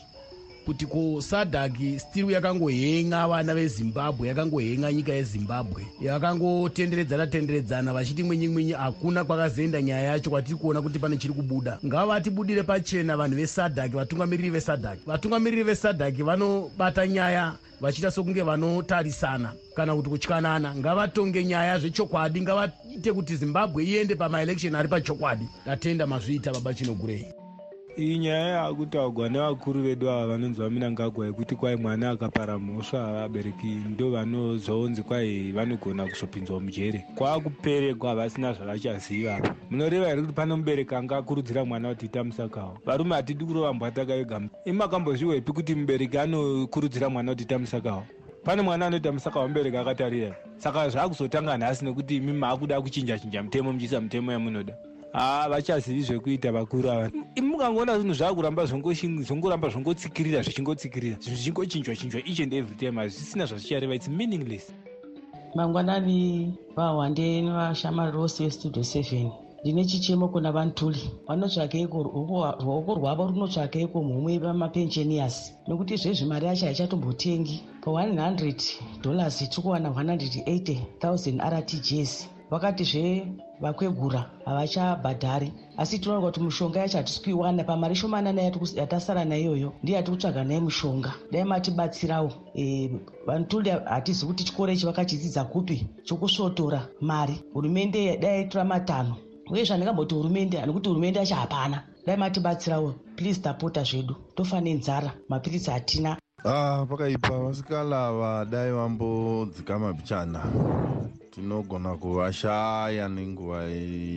kuti 0.67 0.85
ko 0.85 1.21
sadhaki 1.21 1.99
still 1.99 2.31
yakangohenga 2.31 3.27
vana 3.27 3.53
vezimbabwe 3.55 4.27
yakangohenga 4.27 4.91
nyika 4.93 5.13
yezimbabwe. 5.13 5.87
Yakangotenderedzana 6.01 7.27
tenderedzana 7.27 7.93
vachiti 7.93 8.23
mwinyi 8.23 8.47
mwinyi 8.47 8.71
hakuna 8.71 9.23
kwakazoenda 9.23 9.81
nyaya 9.81 10.03
yacho 10.11 10.29
kwatiri 10.29 10.55
kuona 10.57 10.81
kuti 10.81 10.99
pane 10.99 11.17
chiri 11.17 11.33
kubuda. 11.33 11.77
Ngavatibudire 11.85 12.63
pachena 12.63 13.17
vanhu 13.17 13.35
vesadhaki 13.35 13.95
vatungamiriri 13.95 14.49
vesadhaki. 14.49 15.01
Vatungamiriri 15.05 15.63
vesadhaki 15.63 16.23
vanobata 16.23 17.07
nyaya 17.07 17.53
vachiita 17.81 18.11
sokunge 18.11 18.41
vanotarisana 18.41 19.53
kana 19.75 19.95
kuti 19.95 20.09
kutyanana 20.09 20.75
ngavatonge 20.75 21.45
nyaya 21.45 21.79
zvechokwadi 21.79 22.41
ngavaite 22.41 23.13
kuti 23.13 23.35
zimbabwe 23.35 23.83
iende 23.85 24.15
pamaelection 24.15 24.75
ari 24.75 24.87
pachokwadi. 24.87 25.45
Ndatenda 25.65 26.07
mazviita 26.07 26.51
baba 26.53 26.73
chinogurei 26.73 27.25
iyi 27.97 28.17
nyaya 28.17 28.47
yakutaurwa 28.47 29.29
nevakuru 29.29 29.81
vedu 29.81 30.09
ava 30.09 30.27
vanonzi 30.27 30.61
vaminangagwa 30.61 31.25
yekuti 31.25 31.55
kwai 31.55 31.75
mwana 31.75 32.09
akapara 32.09 32.59
mhosva 32.59 33.13
vabereki 33.13 33.67
ndo 33.67 34.11
vanozonzi 34.11 35.03
kwai 35.03 35.51
vanogona 35.51 36.05
kuzopinzwa 36.05 36.59
mujere. 36.59 37.05
Kwaakuperekwa 37.15 38.15
vasina 38.15 38.53
zvavachaziva. 38.53 39.55
Munoreva 39.71 40.07
here 40.07 40.21
kuti 40.21 40.33
pane 40.33 40.55
mubereki 40.55 40.95
anga 40.95 41.17
akurudzira 41.17 41.65
mwana 41.65 41.89
kuti 41.89 42.05
ita 42.05 42.23
musakawo? 42.23 42.77
Varume 42.85 43.15
hatidi 43.15 43.45
kurova 43.45 43.73
mbwataka 43.73 44.13
ega 44.13 44.41
imakambozviwepi 44.65 45.51
kuti 45.51 45.75
mubereki 45.75 46.17
anokurudzira 46.17 47.09
mwana 47.09 47.31
kuti 47.31 47.43
ita 47.43 47.59
musakawo? 47.59 48.03
Pane 48.43 48.61
mwana 48.61 48.85
anoita 48.85 49.11
musaka 49.11 49.39
wamubereki 49.39 49.77
akatarira. 49.77 50.35
Saka 50.57 50.89
zvaakuzotanga 50.89 51.57
nhasi 51.57 51.85
nekuti 51.85 52.15
imi 52.15 52.33
maakuda 52.33 52.81
kuchinja 52.81 53.19
chinja 53.19 53.43
mutemo 53.43 53.73
muchiisa 53.73 54.01
mutemo 54.01 54.31
yamunoda 54.31 54.73
haa 55.13 55.49
vachazivi 55.49 56.01
zvekuita 56.01 56.51
vakuru 56.51 56.91
ava. 56.91 57.11
Mukangoona 57.41 57.99
zvinhu 57.99 58.13
zvaakuramba 58.13 58.65
zvongoramba 58.65 59.69
zvongotsikirira 59.69 60.41
zvichingotsikirira 60.41 61.17
zvinhu 61.19 61.37
zvichingochinjwa 61.37 61.95
chinjwa 61.95 62.21
each 62.25 62.39
and 62.39 62.53
every 62.53 62.75
time 62.75 63.01
hazvisina 63.01 63.45
zvazvichareva 63.45 63.95
its 63.95 64.07
meaningless. 64.07 64.73
Mangwanani 65.55 66.53
vahwande 66.75 67.41
nevashamari 67.41 68.11
rose 68.11 68.43
vestudio 68.43 68.83
seven. 68.83 69.31
Ndine 69.61 69.85
chichemo 69.85 70.27
kuna 70.27 70.51
vantuli. 70.51 71.09
Vanotsvakeiko 71.27 72.03
ruoko 72.03 72.95
rwavo 72.95 73.27
runotsvakeiko 73.27 74.03
mhumwe 74.03 74.37
vamapenshenias 74.37 75.53
nokuti 75.67 75.97
zvezvi 75.97 76.25
mari 76.25 76.45
yacho 76.45 76.65
haichatombotengi. 76.65 77.63
Pa100 77.81 79.01
dollars 79.01 79.37
tiri 79.37 79.61
kuwana 79.61 79.89
180 79.89 80.77
000 81.01 81.49
rtgs 81.49 82.29
vakatizve 82.51 83.27
vakwegura 83.61 84.29
havachabhadhari 84.45 85.53
asi 85.77 85.99
tinoona 85.99 86.21
kuti 86.21 86.39
mushonga 86.39 86.79
yacho 86.79 86.97
hatisi 86.97 87.21
kuiwana 87.21 87.63
pamari 87.63 87.95
shomanana 87.95 88.41
yatasara 88.75 89.25
naiyoyo 89.25 89.73
ndiye 89.83 89.97
hati 89.97 90.11
kutsvaga 90.11 90.43
naye 90.43 90.59
mushonga. 90.59 91.13
Dai 91.31 91.43
matibatsirawo. 91.43 92.33
E, 92.55 92.91
vantuli 93.25 93.69
hatizi 93.69 94.25
kuti 94.25 94.43
chikoro 94.43 94.71
ichi 94.73 94.85
vakachidzidza 94.85 95.43
kupi? 95.43 95.87
Chokusvotora 96.03 96.87
mari. 97.01 97.41
Hurumende 97.53 98.17
dai 98.17 98.31
yaitora 98.31 98.65
matanho 98.65 99.15
uye 99.49 99.63
zvandingamboti 99.63 100.15
hurumende 100.15 100.65
nekuti 100.65 100.89
hurumende 100.89 101.19
yacho 101.19 101.35
hapana. 101.35 101.83
Dai 102.05 102.17
matibatsirawo. 102.17 102.95
Please 103.15 103.41
tapota 103.41 103.83
zvedu. 103.83 104.15
Tofa 104.35 104.61
nenzara 104.61 105.13
mapirisi 105.29 105.71
hatina. 105.71 106.17
Ah 106.45 106.85
pakaipa 106.89 107.39
vasikalava 107.39 108.45
dai 108.45 108.71
vambodzika 108.71 109.79
mapichana 109.79 110.43
tinogona 111.37 111.93
kuvashaya 111.97 113.09
nenguva 113.09 113.61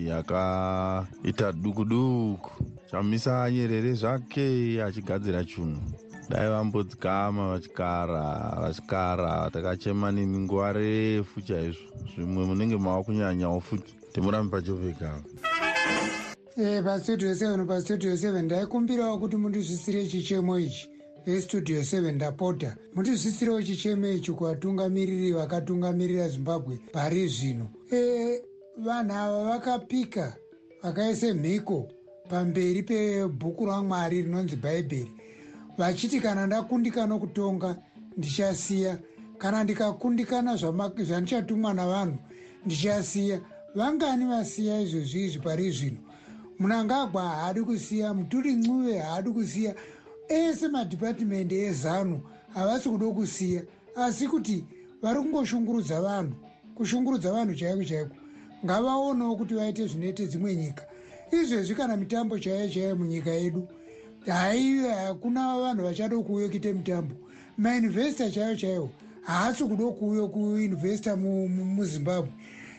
yakaita 0.09 1.53
duku 1.53 1.85
duku 1.85 2.51
chamisa 2.91 3.51
nyerere 3.51 3.93
zvake 3.93 4.83
achigadzira 4.83 5.45
chunhu 5.45 5.81
dai 6.31 6.49
vambodzikama 6.49 7.49
vachikara 7.49 8.57
vachikara 8.61 9.51
takachema 9.53 10.13
nini 10.13 10.39
nguva 10.39 10.73
refu 10.73 11.43
chaizvo. 11.43 11.81
Zvimwe 12.17 12.47
munenge 12.47 12.77
mava 12.77 13.03
kunyanyawo 13.03 13.61
futi 13.61 13.95
timurambe 14.13 14.51
pachoveka 14.57 15.21
pastudio 16.85 17.33
7 17.35 17.67
pastudio 17.67 18.15
7 18.15 18.43
ndaikumbirawo 18.43 19.19
kuti 19.19 19.37
mundizvisire 19.37 20.07
chichemo 20.07 20.59
ichi 20.59 20.90
vestudio 21.27 21.81
7 21.81 22.13
ndapota. 22.13 22.77
Mundizvisirewo 22.95 23.63
chichemo 23.63 24.09
ichi 24.09 24.33
kuvatungamiriri 24.33 25.33
vakatungamirira 25.33 26.29
zimbabwe 26.29 26.79
pari 26.93 27.29
zvino. 27.29 27.71
E, 27.93 28.43
vanhu 28.79 29.15
ava 29.15 29.45
vakapika 29.45 30.37
vakaise 30.83 31.33
mhiko 31.33 31.89
pamberi 32.29 32.83
pebhuku 32.83 33.67
ramwari 33.67 34.23
rinonzi 34.23 34.57
bhaibheri 34.57 35.13
vachiti 35.79 36.21
kana 36.21 36.47
ndakundikana 36.47 37.19
kutonga 37.19 37.77
ndichasiya. 38.17 38.99
Kana 39.39 39.65
ndikakundikana 39.65 40.57
zvandichatumwa 40.57 41.75
navanhu 41.75 42.19
ndichasiya. 42.67 43.41
Vangani 43.75 44.25
vasiya 44.25 44.81
izvozvi 44.81 45.25
izvi 45.25 45.39
pari 45.39 45.71
zvino? 45.71 45.97
Munangagwa 46.59 47.23
haadi 47.23 47.61
kusiya 47.63 48.15
muturi 48.15 48.53
ncuve 48.53 48.99
haadi 48.99 49.31
kusiya 49.31 49.75
ese 50.31 50.69
madhipatimendi 50.69 51.55
ezanu 51.55 52.21
havasi 52.55 52.89
kudo 52.89 53.13
kusiya 53.13 53.63
asi 53.97 54.29
kuti 54.29 54.65
vari 55.03 55.19
kungoshungurudza 55.21 56.01
vanhu 56.01 56.35
kushungurudza 56.75 57.33
vanhu 57.33 57.55
chaiko 57.55 57.85
chaiko 57.85 58.15
ngavaonewo 58.65 59.37
kuti 59.37 59.55
vaite 59.55 59.87
zvinoite 59.87 60.27
dzimwe 60.27 60.57
nyika. 60.57 60.85
Izvezvi 61.33 61.75
kana 61.75 61.97
mitambo 61.97 62.39
chaiyo 62.39 62.69
chaiyo 62.69 62.97
munyika 62.97 63.31
yedu 63.31 63.69
haive 64.27 64.89
hakuna 64.89 65.59
vanhu 65.59 65.83
vachado 65.83 66.23
kuuyo 66.23 66.49
kuite 66.49 66.73
mitambo. 66.73 67.15
Mainvesta 67.59 68.31
chaiyo 68.31 68.57
chaiwo 68.57 68.91
haasi 69.23 69.65
kudo 69.65 69.93
kuuyo 69.93 70.29
kuinvesta 70.29 71.17
muzimbabwe. 71.17 72.33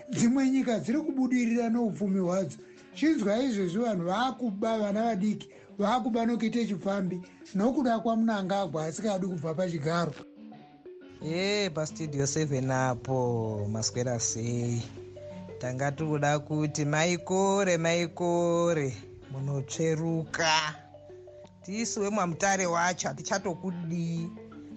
Dzimwe 0.09 0.49
nyika 0.49 0.79
dziri 0.79 0.99
kubudirira 1.01 1.69
neupfumi 1.69 2.19
hwadzo. 2.19 2.57
Chinzwa 2.95 3.43
izvezvi 3.43 3.79
vanhu 3.79 4.05
vaakuba 4.05 4.79
vana 4.79 5.03
vadiki 5.03 5.49
vaakuba 5.81 6.25
nokuite 6.25 6.65
chifambi 6.67 7.21
nokuda 7.55 7.99
kwamunangagwa 7.99 8.85
asikadi 8.85 9.27
kubva 9.27 9.53
pachigaro. 9.53 10.13
Ye 11.21 11.69
pastudio 11.69 12.25
7 12.25 12.71
apo 12.71 13.67
maswera 13.71 14.19
sei. 14.19 14.83
Tanga 15.59 15.91
tikuda 15.91 16.39
kuti 16.39 16.85
maikore 16.85 17.77
maikore 17.77 18.97
munotsveruka 19.31 20.75
tisiwe 21.65 22.09
mwamutare 22.09 22.65
wacho 22.65 23.07
hatichatokudii 23.07 24.29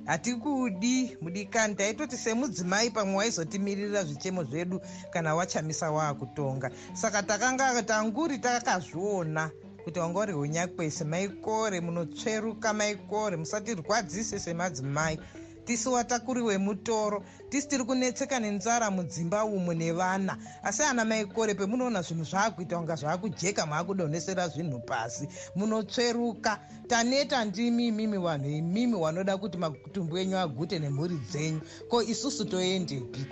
hatikudi 0.06 1.16
mudikani. 1.20 1.74
Taitoti 1.74 2.16
semudzimai 2.16 2.90
pamwe 2.90 3.16
waizotimirira 3.16 4.04
zvichemo 4.04 4.44
zvedu 4.44 4.80
kana 5.10 5.34
wachamisa 5.34 5.90
waakutonga. 5.90 6.70
Saka 6.92 7.22
takanga 7.22 7.82
tanguri 7.82 8.38
takazviona 8.38 9.50
kuti 9.84 9.98
wanga 9.98 10.18
uri 10.20 10.32
hunyakwese 10.32 11.04
maikore 11.04 11.80
munotsveruka 11.80 12.72
maikore 12.72 13.36
musatirwadzise 13.36 14.38
semadzimai. 14.38 15.18
Tisi 15.64 15.88
watakuriwe 15.88 16.58
mutoro 16.58 17.24
tisi 17.48 17.68
tiri 17.68 17.84
kunetseka 17.84 18.40
nenzara 18.40 18.90
mudzimba 18.90 19.44
umo 19.44 19.74
nevana. 19.74 20.36
Asi 20.62 20.82
ana 20.82 21.04
maikore 21.04 21.54
pemunoona 21.54 22.02
zvinhu 22.02 22.24
zvaakuita 22.24 22.76
kunga 22.76 22.96
zvaakujeka 22.96 23.66
maakudonhesera 23.66 24.48
zvinhu 24.48 24.80
pasi. 24.80 25.28
Munotsveruka. 25.56 26.60
Taneta 26.88 27.44
ndimi 27.44 27.86
imimi 27.86 28.18
vanhu 28.18 28.50
imimi 28.50 28.96
vanoda 29.00 29.36
kuti 29.36 29.58
matumbu 29.58 30.18
enyu 30.18 30.38
agute 30.38 30.78
nemhuri 30.78 31.16
dzenyu. 31.16 31.60
Ko 31.88 32.02
isusu 32.02 32.44
toendepi 32.44 33.26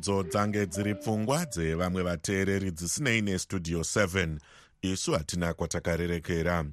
idzo 0.00 0.22
dzange 0.22 0.66
dziri 0.66 0.94
pfungwa 0.94 1.46
dzevamwe 1.46 2.02
vateereri 2.02 2.70
dzisinei 2.70 3.22
nestudio 3.22 3.80
7 3.80 4.38
isu 4.82 5.12
hatina 5.12 5.54
kwatakarerekera. 5.54 6.64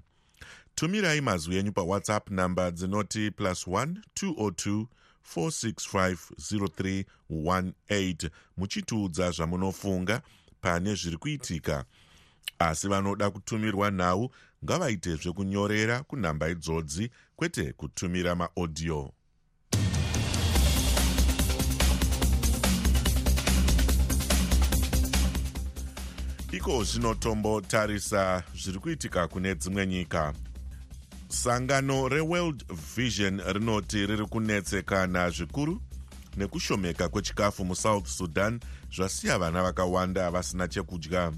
Tumirai 0.76 1.22
mazwi 1.22 1.58
enyu 1.58 1.72
pawhatsapp 1.72 2.30
namba 2.30 2.72
dzinoti 2.72 3.32
plus 3.32 3.68
1 3.68 3.96
202 4.24 4.86
465 5.36 8.30
muchitiudza 8.58 9.32
zvamunofunga 9.32 10.22
pane 10.62 10.96
zviri 10.96 11.18
kuitika. 11.18 11.86
Asi 12.60 12.88
vanoda 12.88 13.32
kutumirwa 13.32 13.92
nhau 13.92 14.32
ngavaite 14.66 15.16
zvekunyorera 15.16 16.04
kunhamba 16.04 16.50
idzodzi 16.50 17.12
kwete 17.36 17.74
kutumira 17.74 18.36
maodhiyo 18.36 19.14
iko 26.58 26.84
zvinotombotarisa 26.84 28.44
zviri 28.56 28.80
kuitika 28.80 29.28
kune 29.28 29.56
dzimwe 29.56 29.88
nyika. 29.88 30.34
Sangano 31.28 32.10
reworld 32.10 32.64
vision 32.96 33.42
rinoti 33.54 34.06
riri 34.06 34.26
kunetsekana 34.26 35.30
zvikuru 35.30 35.82
nekushomeka 36.38 37.10
kwechikafu 37.10 37.66
musouth 37.66 38.08
sudan 38.08 38.60
zvasiya 38.96 39.40
vana 39.40 39.64
vakawanda 39.64 40.32
vasina 40.32 40.68
chekudya. 40.68 41.32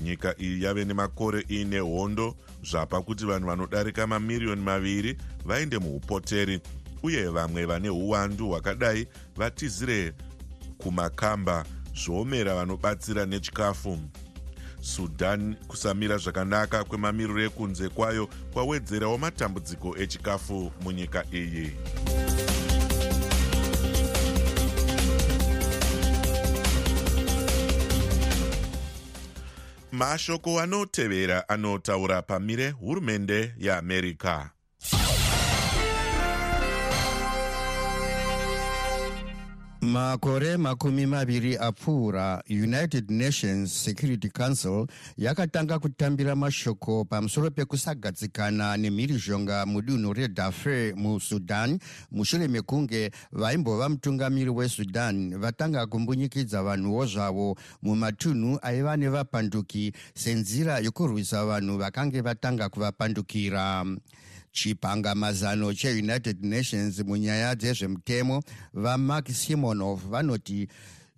Nyika 0.00 0.34
iyi 0.38 0.62
yave 0.62 0.84
nemakore 0.84 1.44
iine 1.50 1.78
hondo 1.78 2.36
zvapa 2.62 3.02
kuti 3.02 3.24
vanhu 3.26 3.46
vanodarika 3.46 4.06
mamiriyoni 4.06 4.62
maviri 4.62 5.16
vaende 5.44 5.78
muupoteri 5.78 6.60
uye 7.02 7.28
vamwe 7.28 7.64
vane 7.64 7.90
uwandu 7.90 8.48
hwakadai 8.48 9.06
vatizire 9.36 10.12
kumakamba 10.78 11.64
zvoomera 12.04 12.54
vanobatsira 12.54 13.26
nechikafu 13.26 13.98
sudan 14.80 15.56
kusamira 15.68 16.16
zvakanaka 16.18 16.84
kwemamiriro 16.84 17.42
ekunze 17.42 17.88
kwayo 17.88 18.28
kwawedzerawo 18.52 19.18
matambudziko 19.18 19.96
echikafu 19.98 20.72
munyika 20.82 21.24
iyi. 21.32 21.72
Mashoko 29.92 30.60
anotevera 30.60 31.48
anotaura 31.48 32.22
pamire 32.22 32.70
hurumende 32.70 33.54
yeamerica 33.58 34.50
makore 39.80 40.56
makumi 40.56 41.06
maviri 41.06 41.56
apfuura 41.56 42.42
united 42.50 43.10
nations 43.10 43.84
security 43.84 44.28
council 44.28 44.86
yakatanga 45.18 45.78
kutambira 45.78 46.36
mashoko 46.36 47.04
pamusoro 47.04 47.50
pekusagadzikana 47.50 48.76
nemhirizhonga 48.76 49.66
mudunhu 49.66 50.12
redarfur 50.12 50.92
musudan. 50.96 51.78
Mushure 52.12 52.48
mekunge 52.48 53.10
vaimbova 53.32 53.88
mutungamiri 53.88 54.50
wesudan 54.50 55.38
vatanga 55.38 55.86
kumbunyikidza 55.86 56.62
vanhuwo 56.62 57.06
zvavo 57.06 57.56
mumatunhu 57.82 58.58
aiva 58.62 58.96
nevapanduki 58.96 59.92
senzira 60.14 60.78
yokurwisa 60.78 61.44
vanhu 61.44 61.78
vakange 61.78 62.20
vatanga 62.20 62.68
kuvapandukira 62.68 63.84
chipangamazano 64.52 65.72
cheunited 65.74 66.44
nations 66.44 66.98
munyaya 67.04 67.54
dzezvemutemo 67.54 68.42
vamark 68.74 69.28
simonov 69.28 70.00
vanoti 70.10 70.68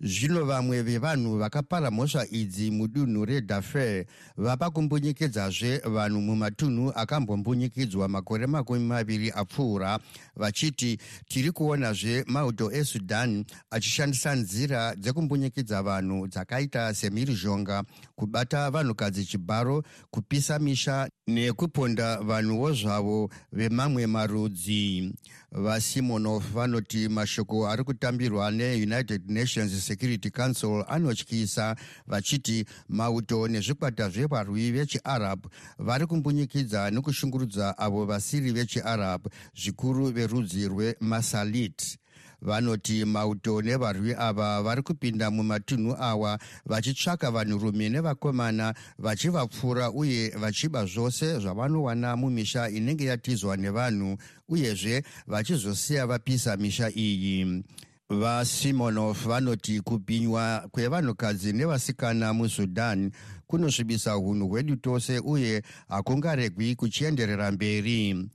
zvino 0.03 0.45
vamwe 0.45 0.81
vevanhu 0.81 1.37
vakapara 1.37 1.91
mhosva 1.91 2.25
idzi 2.31 2.71
mudunhu 2.71 3.25
redarfur 3.25 4.05
vapa 4.37 4.69
kumbunyikidzazve 4.69 5.77
vanhu 5.77 6.21
mumatunhu 6.21 6.91
akambombunyikidzwa 6.95 8.07
makore 8.07 8.47
makumi 8.47 8.85
maviri 8.85 9.31
apfuura 9.31 9.99
vachiti 10.35 10.97
tiri 11.27 11.51
kuonazve 11.51 12.23
mauto 12.27 12.71
esudan 12.71 13.45
achishandisa 13.71 14.35
nzira 14.35 14.95
dzekumbunyikidza 14.95 15.83
vanhu 15.83 16.27
dzakaita 16.27 16.93
semhirizhonga 16.93 17.83
kubata 18.15 18.71
vanhukadzi 18.71 19.25
chibharo 19.25 19.83
kupisa 20.11 20.59
misha 20.59 21.09
nekuponda 21.27 22.17
vanhuwo 22.17 22.73
zvavo 22.73 23.29
vemamwe 23.51 24.07
marudzi. 24.07 25.13
Vasimonov 25.51 26.43
vanoti 26.53 27.07
mashoko 27.09 27.67
ari 27.67 27.83
kutambirwa 27.83 28.51
neunited 28.51 29.29
nations 29.29 29.71
security 29.93 30.29
council 30.29 30.85
anotyisa 30.87 31.75
vachiti 32.07 32.65
mauto 32.89 33.47
nezvikwata 33.47 34.09
zvevarwi 34.09 34.71
vechiarab 34.71 35.45
vari 35.79 36.05
kumbunyikidza 36.05 36.91
nekushungurudza 36.91 37.77
avo 37.77 38.05
vasiri 38.05 38.51
vechiarab 38.51 39.27
zvikuru 39.55 40.11
verudzi 40.11 40.67
rwemasalit. 40.67 41.97
Vanoti 42.41 43.05
mauto 43.05 43.61
nevarwi 43.61 44.15
ava 44.17 44.61
vari 44.63 44.81
kupinda 44.81 45.31
mumatunhu 45.31 45.95
awa 45.99 46.39
vachitsvaka 46.65 47.31
vanhurume 47.31 47.89
nevakomana 47.89 48.73
vachivapfura 48.99 49.91
uye 49.91 50.29
vachiba 50.29 50.85
zvose 50.85 51.39
zvavanowana 51.39 52.17
mumisha 52.17 52.69
inenge 52.69 53.05
yatizwa 53.05 53.57
nevanhu 53.57 54.17
uyezve 54.49 55.03
vachizosiya 55.27 56.07
vapisa 56.07 56.57
misha 56.57 56.89
iyi 56.89 57.63
vasimonov 58.09 59.27
vanoti 59.27 59.81
kubhinywa 59.81 60.67
kwevanhukadzi 60.71 61.53
nevasikana 61.53 62.33
musudan 62.33 63.11
kunosvibisa 63.47 64.17
unhu 64.17 64.47
hwedu 64.47 64.75
tose 64.75 65.19
uye 65.19 65.63
hakungaregwi 65.89 66.75
kuchienderera 66.75 67.51
mberi. 67.51 68.29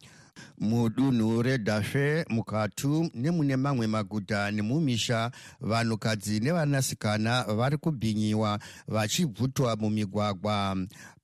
Mudunhu 0.59 1.42
redarfur 1.42 2.24
mukatu 2.28 3.11
nemune 3.14 3.57
mamwe 3.57 3.87
maguta 3.87 4.50
nemumisha 4.50 5.31
vanhukadzi 5.61 6.40
nevanasikana 6.40 7.42
vari 7.42 7.76
kubhinyiwa 7.76 8.59
vachibvutwa 8.88 9.76
mumigwagwa 9.76 10.76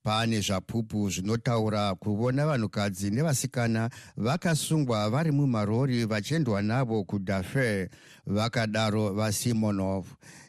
pane 0.05 0.41
zvapupu 0.41 1.09
zvinotaura 1.09 1.95
kuvona 1.95 2.45
vanhukadzi 2.45 3.11
nevasikana 3.11 3.89
vakasungwa 4.17 5.09
vari 5.09 5.31
mumarori 5.31 6.05
vachiendwa 6.05 6.61
navo 6.61 7.03
kudarfur 7.03 7.87
vakadaro 8.27 9.13
vasimonov. 9.13 10.05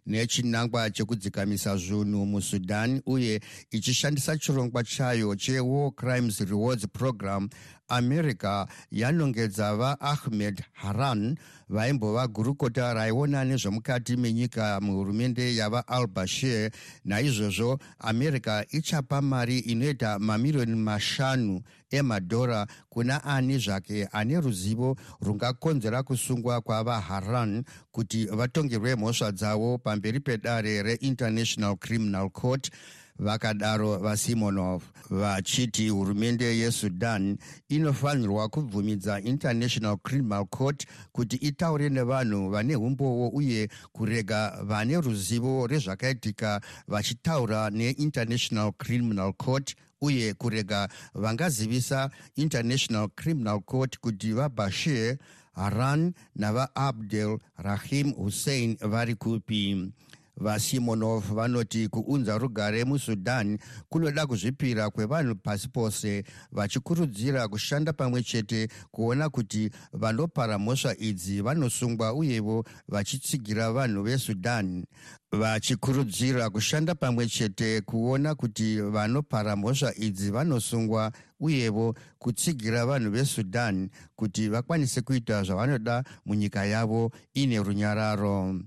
Nechinangwa 0.06 0.90
chekudzikamisa 0.90 1.76
zvinhu 1.76 2.26
musudan 2.26 3.02
uye 3.06 3.40
ichishandisa 3.70 4.38
chirongwa 4.38 4.84
chayo 4.84 5.34
chewar 5.34 5.90
crimes 5.94 6.40
rewards 6.40 6.86
program 6.92 7.48
america 7.88 8.66
yanongedza 8.90 9.76
vaahmed 9.76 10.62
haran 10.72 11.38
vaimbova 11.68 12.26
gurukota 12.28 12.94
raiona 12.94 13.44
nezvemukati 13.44 14.16
menyika 14.16 14.80
muhurumende 14.80 15.56
yavaal 15.56 16.06
bashir. 16.06 16.70
Naizvozvo 17.04 17.78
america 17.98 18.64
ichapa 18.70 19.22
mari 19.22 19.58
inoita 19.58 20.18
mamiriyoni 20.18 20.74
mashanu 20.76 21.62
emadhora 21.90 22.66
kuna 22.88 23.24
ani 23.24 23.58
zvake 23.58 24.08
ane 24.12 24.40
ruzivo 24.40 24.96
rungakonzera 25.20 26.02
kusungwa 26.02 26.60
kwavaharan 26.60 27.64
kuti 27.92 28.26
vatongerwe 28.26 28.96
mhosva 28.96 29.32
dzavo 29.32 29.78
pamberi 29.78 30.20
pedare 30.20 30.82
reinternational 30.82 31.76
criminal 31.76 32.30
court 32.30 32.70
vakadaro 33.18 33.98
vasimonov. 33.98 34.82
Vachiti 35.10 35.88
hurumende 35.88 36.58
yesudan 36.58 37.38
inofanirwa 37.68 38.48
kubvumidza 38.48 39.20
international 39.20 39.96
criminal 39.96 40.46
court 40.46 40.86
kuti 41.12 41.36
itaure 41.36 41.88
nevanhu 41.88 42.50
vane 42.50 42.76
umbowo 42.76 43.28
uye 43.28 43.68
kurega 43.92 44.58
vane 44.62 45.00
ruzivo 45.00 45.66
rezvakaitika 45.66 46.60
vachitaura 46.88 47.70
neinternational 47.70 48.72
criminal 48.72 49.32
court 49.32 49.76
uye 50.00 50.34
kurega 50.34 50.88
vangazivisa 51.14 52.10
international 52.36 53.08
criminal 53.08 53.60
court 53.60 53.98
kuti 54.00 54.32
vabashir 54.32 55.16
haran 55.54 56.12
navaabdel 56.36 57.38
rahim 57.58 58.12
hussein 58.12 58.76
vari 58.80 59.14
kupi 59.14 59.92
vasimonov 60.36 61.34
vanoti 61.34 61.88
kuunza 61.88 62.38
rugare 62.38 62.84
musudan 62.84 63.58
kunoda 63.88 64.26
kuzvipira 64.26 64.90
kwevanhu 64.90 65.34
pasi 65.34 65.68
pose 65.68 66.24
vachikurudzira 66.52 67.48
kushanda 67.48 67.92
pamwe 67.92 68.22
chete 68.22 68.68
kuona 68.90 69.28
kuti 69.28 69.70
vanopara 69.92 70.58
mhosva 70.58 70.96
idzi 70.98 71.42
vanosungwa 71.42 72.14
uyevo 72.14 72.64
vachitsigira 72.88 73.72
vanhu 73.72 74.02
vesudan. 74.02 74.84
Vachikurudzira 75.32 76.50
kushanda 76.50 76.94
pamwe 76.94 77.26
chete 77.26 77.80
kuona 77.80 78.34
kuti 78.34 78.80
vanopara 78.80 79.56
mhosva 79.56 79.92
idzi 79.96 80.30
vanosungwa 80.30 81.12
uyevo 81.40 81.94
kutsigira 82.18 82.86
vanhu 82.86 83.10
vesudan 83.10 83.90
kuti 84.16 84.48
vakwanise 84.48 85.00
kuita 85.00 85.42
zvavanoda 85.42 86.04
munyika 86.26 86.64
yavo 86.64 87.12
ine 87.34 87.58
runyararo 87.58 88.60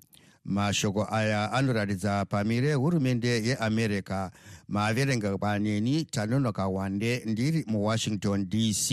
mashoko 0.49 1.07
aya 1.11 1.51
anoratidza 1.53 2.25
pamire 2.25 2.73
hurumende 2.73 3.31
yeamerica 3.47 4.31
maverenga 4.67 5.37
paneni 5.37 6.05
tanonoka 6.05 6.67
wande 6.67 7.21
ndiri 7.25 7.65
muwashington 7.67 8.49
dc 8.49 8.87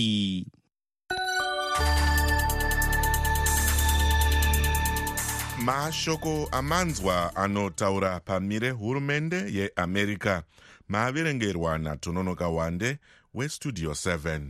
mashoko 5.59 6.49
amanzwa 6.53 7.37
anotaura 7.37 8.21
pamire 8.21 8.71
hurumende 8.71 9.37
yeamerica 9.53 10.43
maaverengerwa 10.89 11.79
natononoka 11.79 12.49
wande 12.49 12.99
westudio 13.35 13.91
7 13.91 14.41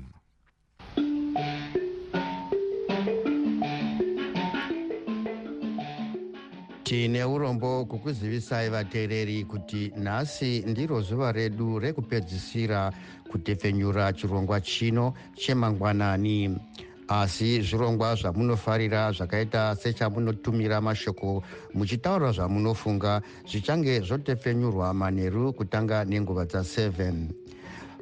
tine 6.97 7.25
urombo 7.25 7.85
kukuzivisai 7.85 8.69
vateereri 8.71 9.45
kuti 9.45 9.93
nhasi 9.97 10.65
ndiro 10.67 11.01
zuva 11.01 11.33
redu 11.33 11.79
rekupedzisira 11.79 12.93
kutepfenyura 13.31 14.13
chirongwa 14.13 14.61
chino 14.61 15.13
chemangwanani. 15.37 16.57
Asi 17.09 17.61
zvirongwa 17.63 18.15
zvamunofarira 18.15 19.13
zvakaita 19.13 19.77
sechamunotumira 19.77 20.81
mashoko 20.81 21.45
muchitaura 21.75 22.33
zvamunofunga 22.33 23.21
zvichange 23.45 24.01
zvotepfenyurwa 24.01 24.95
manheru 24.95 25.53
kutanga 25.53 26.05
nenguva 26.05 26.45
dza7 26.45 27.15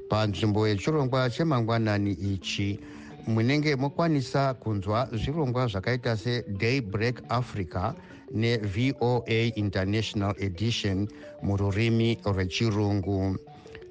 panzvimbo 0.09 0.69
yechirongwa 0.69 1.31
chemangwanani 1.31 2.13
ichi 2.13 2.79
munenge 3.27 3.77
mokwanisa 3.77 4.55
kunzwa 4.55 5.09
zvirongwa 5.13 5.67
zvakaita 5.67 6.17
seday 6.17 6.81
break 6.81 7.23
africa 7.29 7.95
nevoa 8.35 9.53
international 9.55 10.35
edition 10.39 11.09
mururimi 11.43 12.19
rwechirungu. 12.25 13.37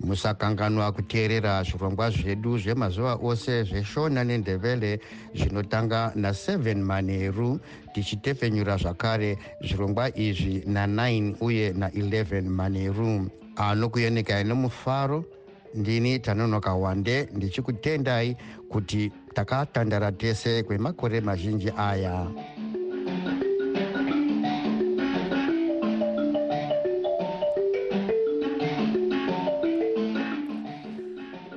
Musakanganwa 0.03 0.91
kuteerera 0.91 1.63
zvirongwa 1.63 2.09
zvedu 2.09 2.57
zvemazuva 2.57 3.15
ose 3.23 3.63
zveshona 3.63 4.23
nendevele 4.23 4.99
zvinotanga 5.35 6.11
na7 6.15 6.75
manheru 6.75 7.59
tichitepfenyura 7.93 8.77
zvakare 8.77 9.37
zvirongwa 9.61 10.17
izvi 10.17 10.63
na9 10.67 11.35
uye 11.41 11.71
na11 11.71 12.41
manheru 12.41 13.29
anokuyenekai 13.55 14.43
nomufaro 14.43 15.25
ndini 15.73 16.19
tanonoka 16.19 16.73
wande 16.73 17.29
ndichikutendai 17.33 18.37
kuti 18.69 19.11
takatandara 19.33 20.11
tese 20.11 20.63
kwemakore 20.63 21.21
mazhinji 21.21 21.71
aya. 21.77 22.27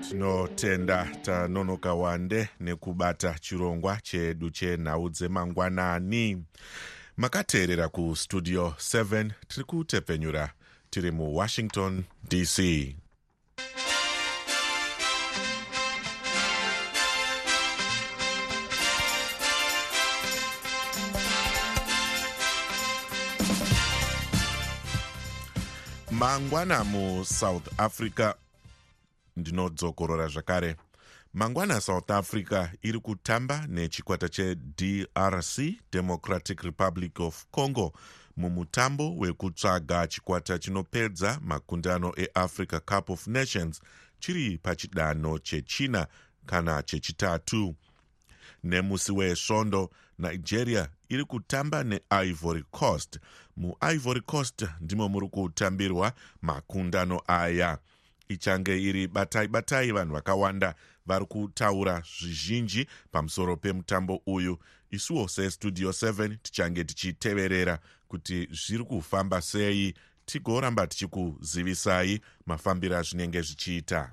Tinotenda 0.08 1.08
tanonoka 1.22 1.94
wande 1.94 2.48
nekubata 2.60 3.34
chirongwa 3.40 3.98
chedu 4.02 4.50
chenhau 4.50 5.08
dzemangwanani. 5.10 6.44
Makateerera 7.16 7.88
kustudio 7.88 8.74
7 8.78 9.30
tiri 9.48 9.64
kutepfenyura 9.64 10.52
tiri 10.90 11.10
muwashington 11.10 12.04
dc 12.28 12.58
mangwana 26.18 26.84
musouth 26.84 27.68
africa 27.78 28.34
ndinodzokorora 29.36 30.28
zvakare. 30.28 30.76
Mangwana 31.34 31.80
south 31.80 32.10
africa 32.10 32.68
iri 32.82 33.00
kutamba 33.00 33.66
nechikwata 33.68 34.28
chedrc 34.28 35.58
democratic 35.92 36.62
republic 36.62 37.20
of 37.20 37.44
congo 37.50 37.92
mumutambo 38.36 39.16
wekutsvaga 39.16 40.06
chikwata 40.06 40.58
chinopedza 40.58 41.38
makundano 41.42 42.12
eafrica 42.16 42.80
cup 42.80 43.10
of 43.10 43.26
nations 43.26 43.80
chiri 44.18 44.58
pachidanho 44.58 45.38
chechina 45.38 46.06
kana 46.46 46.82
chechitatu. 46.82 47.74
Nemusi 48.64 49.12
wesvondo 49.12 49.90
nigeria 50.18 50.88
iri 51.08 51.24
kutamba 51.24 51.84
neivory 51.84 52.62
coast. 52.70 53.18
Muivory 53.56 54.20
coast 54.20 54.66
ndimo 54.80 55.08
muri 55.08 55.28
kutambirwa 55.28 56.12
makundano 56.42 57.22
aya. 57.26 57.78
Ichange 58.28 58.82
iri 58.82 59.06
batai 59.06 59.48
batai 59.48 59.92
vanhu 59.92 60.12
vakawanda 60.14 60.74
vari 61.06 61.26
kutaura 61.26 62.02
zvizhinji 62.20 62.86
pamusoro 63.12 63.56
pemutambo 63.56 64.22
uyu. 64.26 64.58
Isuwo 64.90 65.28
sestudio 65.28 65.90
7 65.90 66.36
tichange 66.42 66.84
tichiteverera 66.84 67.78
kuti 68.08 68.48
zviri 68.52 68.84
kufamba 68.84 69.42
sei 69.42 69.94
tigoramba 70.26 70.86
tichikuzivisai 70.86 72.20
mafambiro 72.46 72.96
azvinenge 72.96 73.42
zvichiita 73.42 74.12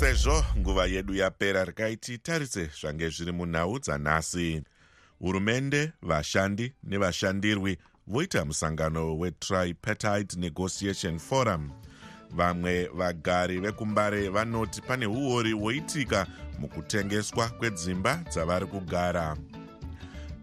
sezvo 0.00 0.44
nguva 0.58 0.86
yedu 0.86 1.14
yapera 1.14 1.64
rikaiti 1.64 2.18
tarise 2.18 2.70
zvange 2.80 3.08
zviri 3.08 3.32
munhau 3.32 3.78
dzanhasi. 3.78 4.62
Hurumende 5.18 5.92
vashandi 6.02 6.72
nevashandirwi 6.82 7.78
voita 8.06 8.44
musangano 8.44 9.18
wetripartite 9.18 10.36
negotiation 10.36 11.18
forum. 11.18 11.70
Vamwe 12.30 12.88
vagari 12.94 13.60
vekumbare 13.60 14.28
vanoti 14.28 14.80
pane 14.80 15.06
uori 15.06 15.52
hwoitika 15.52 16.26
mukutengeswa 16.58 17.48
kwedzimba 17.48 18.24
dzavari 18.30 18.66
kugara 18.66 19.36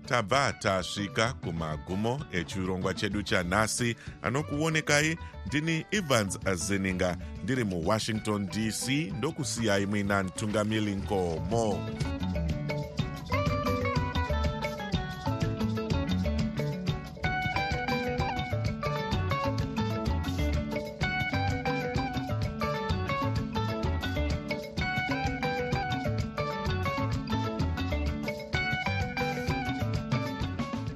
tabva 0.08 0.54
tasvika 0.54 1.34
kumagumo 1.34 2.22
echirongwa 2.32 2.94
chedu 2.94 3.24
chanhasi 3.24 3.96
anokuonekai 4.22 5.18
ndini 5.46 5.86
evans 5.92 6.40
azeninga 6.46 7.18
ndiri 7.44 7.64
muwashington 7.64 8.48
dc 8.48 8.88
ndokusiyai 8.90 9.86
muina 9.86 10.24
ntungamili 10.24 10.96
nkomo 10.96 11.80